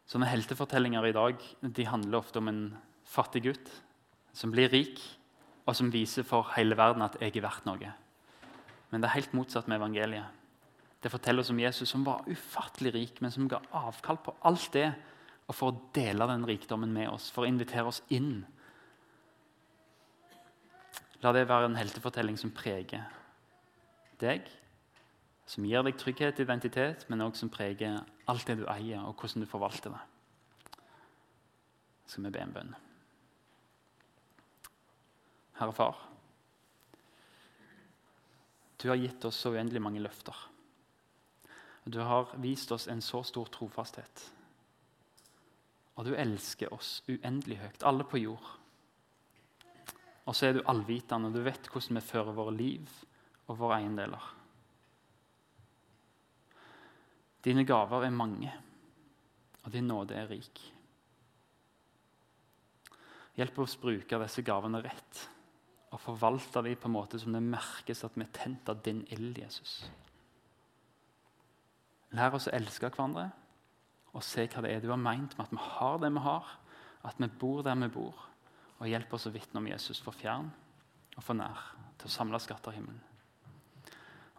Sånne 0.10 0.30
heltefortellinger 0.30 1.06
i 1.06 1.14
dag 1.14 1.42
de 1.62 1.86
handler 1.86 2.22
ofte 2.22 2.42
om 2.42 2.50
en 2.50 2.64
fattig 3.06 3.44
gutt 3.46 3.72
som 4.34 4.54
blir 4.54 4.70
rik, 4.74 4.98
og 5.70 5.76
som 5.78 5.92
viser 5.94 6.26
for 6.26 6.50
hele 6.56 6.78
verden 6.78 7.06
at 7.06 7.18
jeg 7.22 7.36
er 7.36 7.46
verdt 7.46 7.68
noe. 7.70 7.92
Men 8.90 9.02
det 9.02 9.10
er 9.10 9.18
helt 9.20 9.36
motsatt 9.38 9.68
med 9.70 9.80
evangeliet. 9.80 10.38
Det 11.00 11.12
forteller 11.12 11.46
oss 11.46 11.52
om 11.54 11.60
Jesus 11.62 11.90
som 11.90 12.04
var 12.04 12.26
ufattelig 12.28 12.94
rik, 12.94 13.22
men 13.24 13.32
som 13.32 13.48
ga 13.48 13.62
avkall 13.78 14.20
på 14.24 14.36
alt 14.48 14.72
det 14.76 14.90
og 15.50 15.56
for 15.58 15.72
å 15.72 15.82
dele 15.96 16.28
den 16.30 16.46
rikdommen 16.46 16.92
med 16.94 17.10
oss, 17.10 17.30
for 17.34 17.46
å 17.46 17.50
invitere 17.50 17.90
oss 17.90 18.04
inn. 18.14 18.44
La 21.24 21.32
det 21.36 21.48
være 21.50 21.72
en 21.72 21.80
heltefortelling 21.80 22.38
som 22.40 22.54
preger 22.56 23.08
deg, 24.22 24.46
som 25.50 25.66
gir 25.66 25.82
deg 25.84 25.98
trygghet 25.98 26.38
og 26.38 26.46
identitet, 26.46 27.08
men 27.10 27.26
også 27.26 27.46
som 27.46 27.54
preger 27.54 28.04
alt 28.30 28.46
det 28.46 28.60
du 28.60 28.68
eier, 28.70 29.02
og 29.02 29.18
hvordan 29.18 29.42
du 29.42 29.50
forvalter 29.50 29.96
det. 29.96 30.04
Skal 32.10 32.28
vi 32.28 32.34
be 32.36 32.44
en 32.44 32.54
bønn? 32.54 32.78
Herre 35.60 35.74
Far, 35.76 35.98
du 38.82 38.90
har 38.90 38.96
gitt 38.96 39.26
oss 39.26 39.36
så 39.36 39.52
uendelig 39.52 39.82
mange 39.82 40.00
løfter. 40.00 40.36
Du 41.84 42.00
har 42.00 42.30
vist 42.40 42.72
oss 42.72 42.88
en 42.88 43.02
så 43.02 43.20
stor 43.28 43.50
trofasthet. 43.52 44.22
Og 46.00 46.08
du 46.08 46.14
elsker 46.16 46.72
oss 46.72 47.02
uendelig 47.10 47.58
høyt, 47.60 47.84
alle 47.84 48.06
på 48.08 48.22
jord. 48.22 48.46
Og 50.30 50.36
så 50.38 50.48
er 50.48 50.56
du 50.56 50.62
allvitende, 50.64 51.28
og 51.28 51.36
du 51.36 51.44
vet 51.44 51.68
hvordan 51.68 52.00
vi 52.00 52.06
fører 52.06 52.38
våre 52.38 52.54
liv 52.56 52.94
og 53.50 53.58
våre 53.60 53.82
eiendeler. 53.82 54.28
Dine 57.44 57.66
gaver 57.68 58.06
er 58.06 58.16
mange, 58.16 58.54
og 59.66 59.74
din 59.74 59.90
nåde 59.92 60.16
er 60.16 60.30
rik. 60.32 60.62
Hjelp 63.36 63.60
oss 63.64 63.76
bruke 63.80 64.22
disse 64.24 64.44
gavene 64.46 64.84
rett 64.84 65.26
og 65.90 66.02
forvalte 66.02 66.62
dem 66.66 66.78
på 66.78 66.90
en 66.90 66.96
måte 66.96 67.20
som 67.20 67.34
det 67.34 67.42
merkes 67.44 68.04
at 68.06 68.16
vi 68.18 68.26
er 68.26 68.34
tent 68.36 68.70
av 68.70 68.82
din 68.86 69.02
ild, 69.14 69.38
Jesus. 69.42 69.82
Lær 72.14 72.38
oss 72.38 72.50
å 72.50 72.56
elske 72.58 72.90
hverandre 72.90 73.30
og 74.14 74.26
se 74.26 74.48
hva 74.50 74.64
det 74.66 74.72
er 74.74 74.82
du 74.82 74.90
har 74.90 75.02
meint 75.02 75.36
med 75.38 75.46
at 75.46 75.54
vi 75.54 75.62
har 75.62 76.00
det 76.02 76.10
vi 76.14 76.24
har, 76.26 76.48
at 77.06 77.20
vi 77.22 77.30
bor 77.42 77.62
der 77.66 77.78
vi 77.84 77.92
bor, 77.94 78.26
og 78.80 78.90
hjelp 78.90 79.14
oss 79.14 79.28
å 79.30 79.34
vitne 79.34 79.62
om 79.62 79.70
Jesus 79.70 80.02
for 80.02 80.16
fjern 80.16 80.50
og 81.16 81.24
for 81.24 81.38
nær, 81.38 81.62
til 82.00 82.10
å 82.10 82.16
samle 82.16 82.40
skatter 82.42 82.74
i 82.74 82.80
himmelen. 82.80 83.04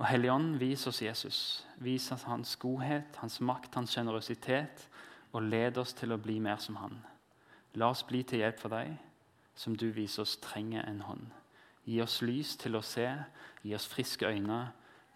Og 0.00 0.06
Helligånd, 0.08 0.54
vis 0.56 0.86
oss 0.88 1.02
Jesus. 1.02 1.40
Vis 1.76 2.06
oss 2.12 2.24
hans 2.24 2.54
godhet, 2.56 3.18
hans 3.20 3.36
makt, 3.44 3.74
hans 3.76 3.92
sjenerøsitet, 3.92 4.86
og 5.36 5.44
led 5.44 5.76
oss 5.78 5.92
til 5.94 6.14
å 6.14 6.18
bli 6.18 6.38
mer 6.40 6.56
som 6.56 6.78
han. 6.80 6.96
La 7.76 7.90
oss 7.92 8.00
bli 8.08 8.22
til 8.24 8.40
hjelp 8.40 8.62
for 8.62 8.72
deg, 8.72 8.94
som 9.54 9.76
du 9.76 9.90
viser 9.92 10.24
oss 10.24 10.38
trenger 10.40 10.88
en 10.88 11.04
hånd. 11.04 11.28
Gi 11.84 12.02
oss 12.02 12.20
lys 12.22 12.56
til 12.60 12.76
å 12.76 12.82
se, 12.84 13.08
gi 13.62 13.74
oss 13.74 13.88
friske 13.88 14.28
øyne 14.28 14.60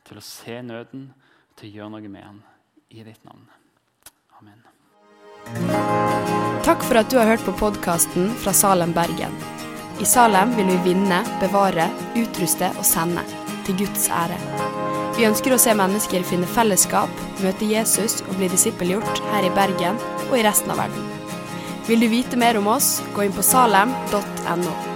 til 0.04 0.20
å 0.20 0.24
se 0.24 0.60
nøden, 0.64 1.08
til 1.56 1.70
å 1.70 1.74
gjøre 1.78 1.92
noe 1.94 2.08
med 2.08 2.24
den. 2.24 2.40
I 2.94 3.02
ditt 3.06 3.24
navn. 3.26 3.48
Amen. 4.38 4.60
Takk 6.64 6.84
for 6.86 7.00
at 7.00 7.10
du 7.10 7.18
har 7.18 7.28
hørt 7.32 7.44
på 7.46 7.56
podkasten 7.58 8.30
fra 8.40 8.54
Salem, 8.56 8.94
Bergen. 8.96 9.34
I 10.02 10.06
Salem 10.08 10.54
vil 10.56 10.70
vi 10.72 10.78
vinne, 10.90 11.20
bevare, 11.42 11.88
utruste 12.18 12.70
og 12.78 12.86
sende. 12.86 13.24
Til 13.64 13.78
Guds 13.80 14.08
ære. 14.12 14.38
Vi 15.16 15.24
ønsker 15.28 15.54
å 15.54 15.60
se 15.62 15.72
mennesker 15.78 16.26
finne 16.26 16.48
fellesskap, 16.50 17.12
møte 17.40 17.68
Jesus 17.70 18.18
og 18.26 18.34
bli 18.40 18.50
disippelgjort 18.52 19.22
her 19.32 19.46
i 19.46 19.52
Bergen 19.56 20.00
og 20.28 20.34
i 20.40 20.44
resten 20.44 20.74
av 20.74 20.82
verden. 20.84 21.12
Vil 21.88 22.02
du 22.02 22.08
vite 22.12 22.40
mer 22.40 22.58
om 22.58 22.68
oss, 22.74 22.98
gå 23.14 23.28
inn 23.28 23.36
på 23.36 23.44
salem.no. 23.44 24.93